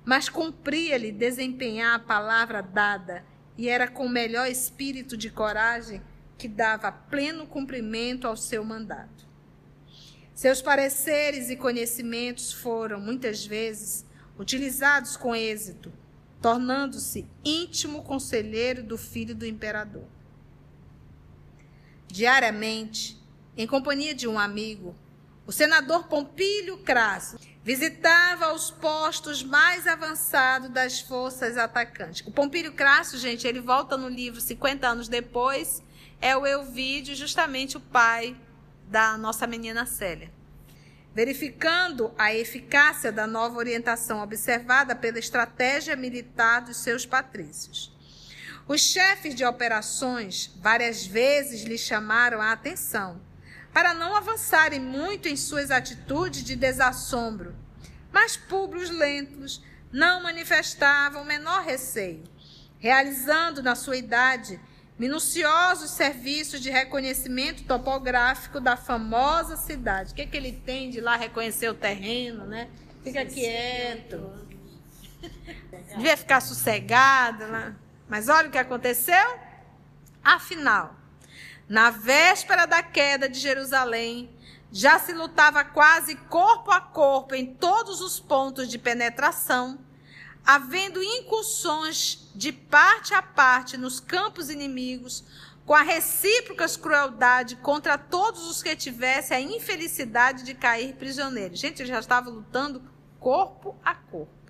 mas 0.05 0.29
cumpria-lhe 0.29 1.11
desempenhar 1.11 1.95
a 1.95 1.99
palavra 1.99 2.61
dada 2.61 3.25
e 3.57 3.67
era 3.71 3.89
com 3.89 4.05
o 4.05 4.11
melhor 4.11 4.47
espírito 4.47 5.17
de 5.17 5.31
coragem 5.31 6.03
que 6.37 6.47
dava 6.47 6.93
pleno 6.93 7.47
cumprimento 7.47 8.27
ao 8.27 8.37
seu 8.37 8.63
mandato. 8.63 9.27
Seus 10.35 10.61
pareceres 10.61 11.49
e 11.49 11.57
conhecimentos 11.57 12.53
foram, 12.53 13.01
muitas 13.01 13.47
vezes, 13.47 14.05
utilizados 14.39 15.17
com 15.17 15.35
êxito, 15.35 15.91
tornando-se 16.43 17.27
íntimo 17.43 18.03
conselheiro 18.03 18.83
do 18.83 18.99
filho 18.99 19.35
do 19.35 19.47
imperador. 19.47 20.05
Diariamente, 22.09 23.21
em 23.57 23.67
companhia 23.67 24.15
de 24.15 24.29
um 24.29 24.39
amigo, 24.39 24.95
o 25.47 25.53
senador 25.53 26.09
Pompílio 26.09 26.79
Crasso 26.79 27.39
visitava 27.63 28.53
os 28.53 28.71
postos 28.71 29.43
mais 29.43 29.87
avançados 29.87 30.69
das 30.71 31.01
forças 31.01 31.57
atacantes. 31.57 32.27
O 32.27 32.31
Pompílio 32.31 32.73
Crasso, 32.73 33.19
gente, 33.19 33.47
ele 33.47 33.61
volta 33.61 33.97
no 33.97 34.09
livro 34.09 34.41
50 34.41 34.87
anos 34.87 35.09
depois, 35.09 35.83
é 36.21 36.37
o 36.37 36.47
Euvídio, 36.47 37.15
justamente 37.15 37.77
o 37.77 37.81
pai 37.81 38.37
da 38.89 39.17
nossa 39.17 39.47
menina 39.47 39.87
Célia. 39.87 40.31
Verificando 41.15 42.13
a 42.19 42.35
eficácia 42.35 43.11
da 43.11 43.27
nova 43.27 43.57
orientação 43.57 44.23
observada 44.23 44.95
pela 44.95 45.19
estratégia 45.19 45.97
militar 45.97 46.61
dos 46.61 46.77
seus 46.77 47.07
patrícios. 47.07 47.96
Os 48.69 48.81
chefes 48.81 49.35
de 49.35 49.45
operações 49.45 50.51
várias 50.61 51.07
vezes 51.07 51.63
lhe 51.63 51.79
chamaram 51.79 52.43
a 52.43 52.51
atenção 52.51 53.21
para 53.73 53.95
não 53.95 54.17
avançarem 54.17 54.81
muito 54.81 55.29
em 55.29 55.37
suas 55.37 55.71
atitudes 55.71 56.43
de 56.43 56.57
desassombro, 56.57 57.55
mas 58.11 58.37
Públios 58.37 58.91
lentos 58.91 59.63
não 59.93 60.23
manifestavam 60.23 61.23
o 61.23 61.27
menor 61.27 61.63
receio, 61.63 62.25
realizando 62.79 63.63
na 63.63 63.77
sua 63.77 63.97
idade 63.97 64.59
minuciosos 64.99 65.91
serviços 65.91 66.61
de 66.61 66.71
reconhecimento 66.71 67.65
topográfico 67.65 68.59
da 68.59 68.77
famosa 68.77 69.57
cidade. 69.57 70.13
O 70.13 70.15
que, 70.15 70.23
é 70.23 70.27
que 70.27 70.37
ele 70.37 70.53
tem 70.53 70.91
de 70.91 71.01
lá 71.01 71.17
reconhecer 71.17 71.69
o 71.69 71.75
terreno, 71.75 72.47
né? 72.47 72.69
Fica 73.05 73.25
quieto. 73.27 74.33
Devia 75.95 76.17
ficar 76.17 76.41
sossegado, 76.41 77.47
né? 77.47 77.77
Mas 78.09 78.29
olha 78.29 78.49
o 78.49 78.51
que 78.51 78.59
aconteceu. 78.59 79.39
Afinal, 80.23 80.97
na 81.69 81.91
véspera 81.91 82.67
da 82.67 82.83
queda 82.83 83.29
de 83.29 83.39
Jerusalém, 83.39 84.31
já 84.73 84.99
se 84.99 85.13
lutava 85.13 85.65
quase 85.65 86.17
corpo 86.17 86.71
a 86.71 86.81
corpo 86.81 87.35
em 87.35 87.55
todos 87.55 88.01
os 88.01 88.19
pontos 88.21 88.69
de 88.69 88.79
penetração 88.79 89.79
havendo 90.47 91.03
incursões 91.03 92.31
de 92.33 92.53
parte 92.53 93.13
a 93.13 93.21
parte 93.21 93.77
nos 93.77 93.99
campos 93.99 94.49
inimigos, 94.49 95.25
com 95.67 95.75
a 95.75 95.83
recíproca 95.83 96.65
crueldade 96.79 97.57
contra 97.57 97.99
todos 97.99 98.49
os 98.49 98.63
que 98.63 98.77
tivessem 98.77 99.37
a 99.37 99.41
infelicidade 99.41 100.45
de 100.45 100.55
cair 100.55 100.95
prisioneiros. 100.95 101.59
Gente, 101.59 101.81
eles 101.81 101.89
já 101.89 101.99
estavam 101.99 102.33
lutando 102.33 102.81
corpo 103.19 103.75
a 103.85 103.97
corpo. 103.97 104.46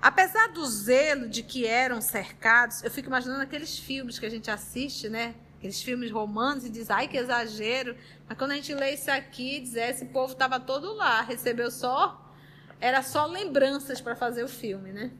Apesar 0.00 0.48
do 0.48 0.64
zelo 0.66 1.28
de 1.28 1.42
que 1.42 1.66
eram 1.66 2.00
cercados, 2.00 2.84
eu 2.84 2.90
fico 2.90 3.08
imaginando 3.08 3.42
aqueles 3.42 3.78
filmes 3.78 4.18
que 4.18 4.26
a 4.26 4.30
gente 4.30 4.50
assiste, 4.50 5.08
né? 5.08 5.34
Aqueles 5.58 5.82
filmes 5.82 6.10
romanos 6.12 6.64
e 6.64 6.70
diz, 6.70 6.88
ai 6.88 7.08
que 7.08 7.16
exagero. 7.16 7.96
Mas 8.28 8.38
quando 8.38 8.52
a 8.52 8.54
gente 8.54 8.72
lê 8.74 8.94
isso 8.94 9.10
aqui, 9.10 9.58
diz, 9.58 9.74
é, 9.74 9.90
esse 9.90 10.06
povo 10.06 10.32
estava 10.32 10.60
todo 10.60 10.94
lá, 10.94 11.20
recebeu 11.22 11.68
só. 11.70 12.32
Era 12.80 13.02
só 13.02 13.26
lembranças 13.26 14.00
para 14.00 14.14
fazer 14.14 14.44
o 14.44 14.48
filme, 14.48 14.92
né? 14.92 15.10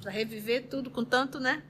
Para 0.00 0.10
reviver 0.10 0.66
tudo 0.68 0.90
com 0.90 1.04
tanto, 1.04 1.38
né? 1.38 1.62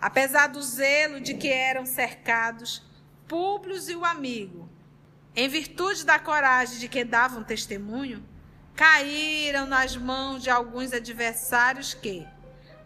Apesar 0.00 0.48
do 0.48 0.60
zelo 0.60 1.20
de 1.20 1.34
que 1.34 1.48
eram 1.48 1.86
cercados, 1.86 2.82
Públio 3.28 3.76
e 3.88 3.94
o 3.94 4.04
amigo, 4.04 4.68
em 5.34 5.48
virtude 5.48 6.04
da 6.04 6.18
coragem 6.18 6.78
de 6.78 6.88
que 6.88 7.04
davam 7.04 7.42
testemunho, 7.42 8.24
caíram 8.76 9.66
nas 9.66 9.96
mãos 9.96 10.42
de 10.42 10.50
alguns 10.50 10.92
adversários 10.92 11.94
que, 11.94 12.26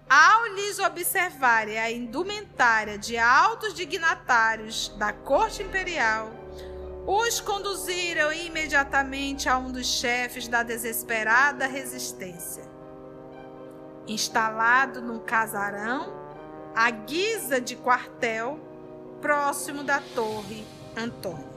ao 0.09 0.46
lhes 0.55 0.79
observarem 0.79 1.79
a 1.79 1.90
indumentária 1.90 2.96
de 2.96 3.18
altos 3.18 3.74
dignatários 3.74 4.88
da 4.96 5.12
corte 5.12 5.64
imperial, 5.64 6.31
os 7.07 7.40
conduziram 7.40 8.33
imediatamente 8.33 9.48
a 9.48 9.59
um 9.59 9.72
dos 9.72 9.87
chefes 9.87 10.46
da 10.46 10.62
desesperada 10.62 11.66
resistência. 11.66 12.62
Instalado 14.07 15.03
num 15.03 15.18
casarão, 15.18 16.12
à 16.74 16.88
guisa 16.90 17.61
de 17.61 17.74
quartel, 17.74 18.61
próximo 19.20 19.83
da 19.83 20.00
Torre 20.14 20.64
Antônio. 20.96 21.50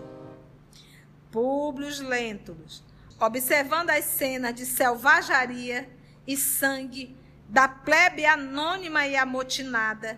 Públio 1.32 1.90
Lentulus, 2.08 2.84
observando 3.26 3.90
as 3.90 4.06
cenas 4.06 4.54
de 4.54 4.66
selvageria 4.66 5.90
e 6.28 6.36
sangue 6.38 7.18
da 7.48 7.68
plebe 7.68 8.26
anônima 8.26 9.08
e 9.08 9.16
amotinada, 9.16 10.18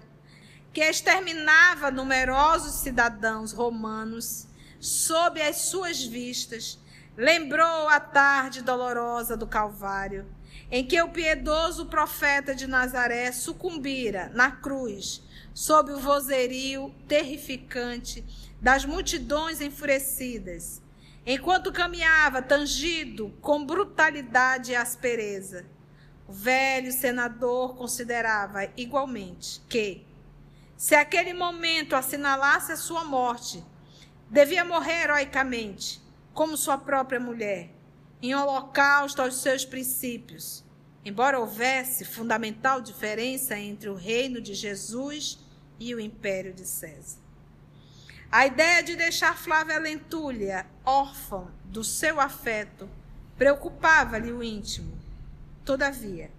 que 0.74 0.82
exterminava 0.82 1.92
numerosos 1.92 2.82
cidadãos 2.82 3.52
romanos 3.52 4.48
sob 4.80 5.42
as 5.42 5.58
suas 5.58 6.04
vistas, 6.04 6.80
lembrou 7.18 7.88
a 7.88 8.00
tarde 8.00 8.62
dolorosa 8.62 9.38
do 9.38 9.48
Calvário, 9.48 10.26
em 10.70 10.86
que 10.86 11.02
o 11.02 11.10
piedoso 11.10 11.86
profeta 11.86 12.54
de 12.54 12.68
Nazaré 12.68 13.32
sucumbira 13.32 14.32
na 14.34 14.52
cruz, 14.52 15.24
sob 15.54 15.92
o 15.92 16.00
vozerio 16.00 16.94
terrificante 17.08 18.24
das 18.62 18.84
multidões 18.84 19.62
enfurecidas, 19.62 20.82
enquanto 21.26 21.72
caminhava 21.72 22.42
tangido 22.42 23.34
com 23.42 23.66
brutalidade 23.66 24.72
e 24.72 24.76
aspereza. 24.76 25.66
O 26.28 26.34
velho 26.34 26.92
senador 26.92 27.76
considerava 27.76 28.70
igualmente 28.78 29.62
que, 29.68 30.06
se 30.78 30.94
aquele 30.94 31.34
momento 31.34 31.96
assinalasse 31.96 32.72
a 32.72 32.78
sua 32.78 33.04
morte, 33.04 33.64
devia 34.30 34.64
morrer 34.64 35.04
heroicamente, 35.04 36.02
como 36.34 36.58
sua 36.58 36.78
própria 36.78 37.20
mulher, 37.20 37.72
em 38.22 38.36
holocausto 38.36 39.22
aos 39.22 39.38
seus 39.38 39.64
princípios, 39.64 40.64
embora 41.04 41.40
houvesse 41.40 42.04
fundamental 42.04 42.82
diferença 42.82 43.58
entre 43.58 43.90
o 43.90 43.96
reino 43.96 44.42
de 44.42 44.54
Jesus 44.54 45.40
e 45.80 45.94
o 45.94 46.00
império 46.00 46.54
de 46.54 46.66
César. 46.66 47.25
A 48.36 48.46
ideia 48.46 48.84
de 48.84 48.98
deixar 48.98 49.38
Flávia 49.38 49.80
Lentulha 49.80 50.68
órfã 50.84 51.48
do 51.64 51.86
seu 51.86 52.20
afeto 52.20 52.90
preocupava-lhe 53.38 54.30
o 54.30 54.44
íntimo. 54.44 55.00
Todavia, 55.64 56.30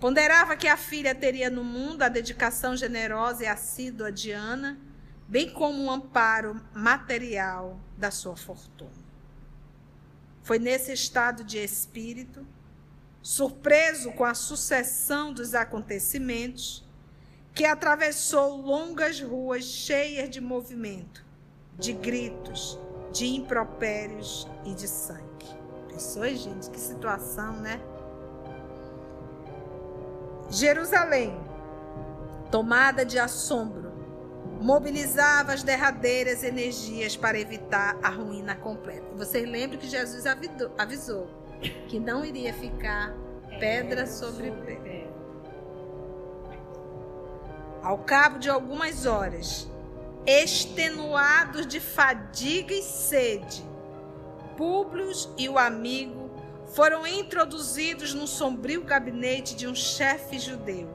ponderava 0.00 0.56
que 0.56 0.66
a 0.66 0.76
filha 0.76 1.14
teria 1.14 1.48
no 1.48 1.62
mundo 1.62 2.02
a 2.02 2.08
dedicação 2.08 2.76
generosa 2.76 3.44
e 3.44 3.46
assídua 3.46 4.10
de 4.10 4.32
Ana, 4.32 4.76
bem 5.28 5.52
como 5.52 5.80
um 5.80 5.88
amparo 5.88 6.60
material 6.74 7.78
da 7.96 8.10
sua 8.10 8.34
fortuna. 8.34 8.90
Foi 10.42 10.58
nesse 10.58 10.92
estado 10.92 11.44
de 11.44 11.58
espírito, 11.58 12.44
surpreso 13.22 14.10
com 14.14 14.24
a 14.24 14.34
sucessão 14.34 15.32
dos 15.32 15.54
acontecimentos, 15.54 16.84
que 17.54 17.64
atravessou 17.64 18.56
longas 18.56 19.20
ruas 19.20 19.64
cheias 19.64 20.30
de 20.30 20.40
movimento, 20.40 21.24
de 21.78 21.92
gritos, 21.92 22.78
de 23.12 23.26
impropérios 23.26 24.48
e 24.64 24.74
de 24.74 24.86
sangue. 24.86 25.46
Pessoas, 25.88 26.38
gente, 26.38 26.70
que 26.70 26.78
situação, 26.78 27.54
né? 27.54 27.80
Jerusalém, 30.50 31.38
tomada 32.50 33.04
de 33.04 33.18
assombro, 33.18 33.90
mobilizava 34.60 35.52
as 35.52 35.62
derradeiras 35.62 36.42
energias 36.42 37.16
para 37.16 37.38
evitar 37.38 37.98
a 38.02 38.10
ruína 38.10 38.54
completa. 38.56 39.06
Vocês 39.16 39.48
lembram 39.48 39.78
que 39.78 39.88
Jesus 39.88 40.24
avisou 40.76 41.28
que 41.88 41.98
não 41.98 42.24
iria 42.24 42.52
ficar 42.52 43.14
pedra 43.58 44.06
sobre 44.06 44.50
pedra. 44.50 44.89
Ao 47.82 47.96
cabo 47.98 48.38
de 48.38 48.50
algumas 48.50 49.06
horas, 49.06 49.66
extenuados 50.26 51.66
de 51.66 51.80
fadiga 51.80 52.74
e 52.74 52.82
sede, 52.82 53.64
Públio 54.54 55.10
e 55.38 55.48
o 55.48 55.58
amigo 55.58 56.30
foram 56.74 57.06
introduzidos 57.06 58.12
no 58.12 58.26
sombrio 58.26 58.84
gabinete 58.84 59.56
de 59.56 59.66
um 59.66 59.74
chefe 59.74 60.38
judeu, 60.38 60.90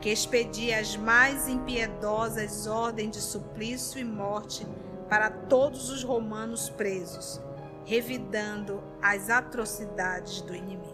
que 0.00 0.10
expedia 0.10 0.78
as 0.78 0.96
mais 0.96 1.48
impiedosas 1.48 2.68
ordens 2.68 3.10
de 3.10 3.20
suplício 3.20 3.98
e 3.98 4.04
morte 4.04 4.64
para 5.08 5.28
todos 5.28 5.90
os 5.90 6.04
romanos 6.04 6.70
presos, 6.70 7.40
revidando 7.84 8.80
as 9.02 9.28
atrocidades 9.28 10.40
do 10.42 10.54
inimigo. 10.54 10.91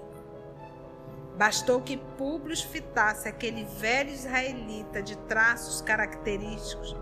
Bastou 1.39 1.81
que 1.81 1.97
Públio 1.97 2.57
fitasse 2.57 3.29
aquele 3.29 3.63
velho 3.65 4.11
israelita 4.11 5.01
de 5.01 5.17
traços 5.17 5.81
característicos 5.81 6.97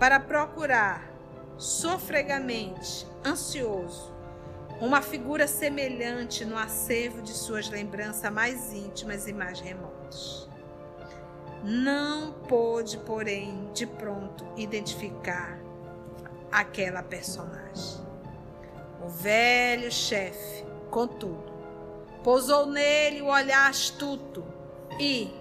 para 0.00 0.18
procurar, 0.18 1.08
sofregamente, 1.56 3.06
ansioso, 3.24 4.12
uma 4.80 5.00
figura 5.00 5.46
semelhante 5.46 6.44
no 6.44 6.58
acervo 6.58 7.22
de 7.22 7.32
suas 7.32 7.70
lembranças 7.70 8.30
mais 8.32 8.72
íntimas 8.72 9.28
e 9.28 9.32
mais 9.32 9.60
remotas. 9.60 10.48
Não 11.62 12.32
pôde, 12.48 12.98
porém, 12.98 13.70
de 13.72 13.86
pronto 13.86 14.44
identificar 14.56 15.60
aquela 16.50 17.04
personagem. 17.04 18.04
O 19.00 19.08
velho 19.08 19.92
chefe, 19.92 20.64
contudo, 20.90 21.55
Pousou 22.26 22.66
nele 22.66 23.22
o 23.22 23.26
olhar 23.26 23.70
astuto 23.70 24.44
e, 24.98 25.32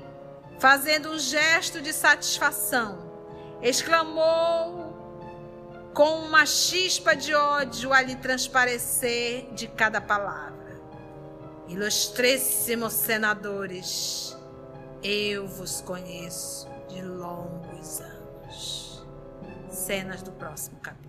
fazendo 0.60 1.10
um 1.10 1.18
gesto 1.18 1.82
de 1.82 1.92
satisfação, 1.92 3.12
exclamou 3.60 4.94
com 5.96 6.20
uma 6.20 6.46
chispa 6.46 7.16
de 7.16 7.34
ódio 7.34 7.92
a 7.92 8.04
lhe 8.04 8.16
transparecer 8.16 9.52
de 9.56 9.68
cada 9.68 10.00
palavra: 10.00 10.80
Ilustríssimos 11.68 12.94
senadores, 12.94 14.38
eu 15.02 15.48
vos 15.48 15.82
conheço 15.82 16.70
de 16.88 17.02
longos 17.02 18.00
anos. 18.00 19.04
Cenas 19.72 20.22
do 20.22 20.32
próximo 20.34 20.80
capítulo. 20.82 21.05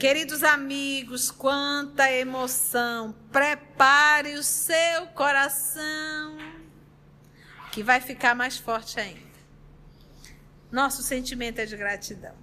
Queridos 0.00 0.42
amigos, 0.42 1.30
quanta 1.30 2.10
emoção! 2.10 3.14
Prepare 3.30 4.32
o 4.32 4.42
seu 4.42 5.08
coração, 5.08 6.38
que 7.70 7.82
vai 7.82 8.00
ficar 8.00 8.34
mais 8.34 8.56
forte 8.56 8.98
ainda. 8.98 9.20
Nosso 10.72 11.02
sentimento 11.02 11.58
é 11.58 11.66
de 11.66 11.76
gratidão. 11.76 12.34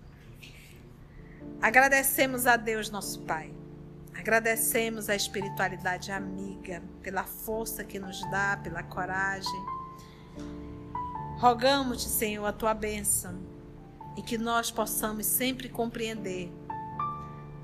Agradecemos 1.59 2.45
a 2.45 2.57
Deus, 2.57 2.91
nosso 2.91 3.21
Pai. 3.21 3.51
Agradecemos 4.13 5.09
a 5.09 5.15
espiritualidade 5.15 6.11
amiga 6.11 6.83
pela 7.01 7.23
força 7.23 7.83
que 7.83 7.97
nos 7.97 8.21
dá, 8.29 8.59
pela 8.61 8.83
coragem. 8.83 9.65
Rogamos-te, 11.39 12.07
Senhor, 12.07 12.45
a 12.45 12.53
tua 12.53 12.75
bênção 12.75 13.35
e 14.15 14.21
que 14.21 14.37
nós 14.37 14.69
possamos 14.69 15.25
sempre 15.25 15.67
compreender 15.69 16.53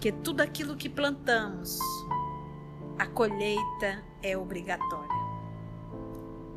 que 0.03 0.11
tudo 0.11 0.41
aquilo 0.41 0.75
que 0.75 0.89
plantamos, 0.89 1.79
a 2.99 3.07
colheita 3.07 4.03
é 4.21 4.37
obrigatória. 4.37 5.07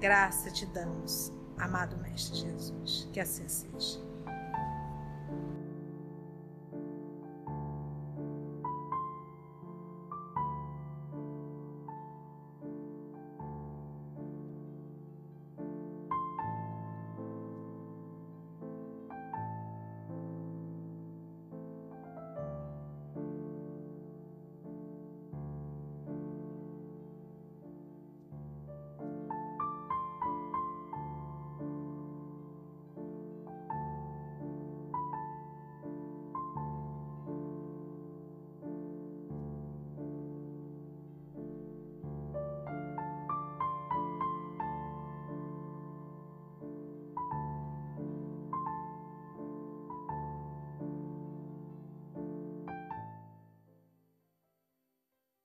Graça 0.00 0.50
te 0.50 0.66
damos, 0.66 1.32
amado 1.56 1.96
Mestre 1.98 2.38
Jesus, 2.38 3.08
que 3.12 3.20
assim 3.20 3.46
seja. 3.46 4.05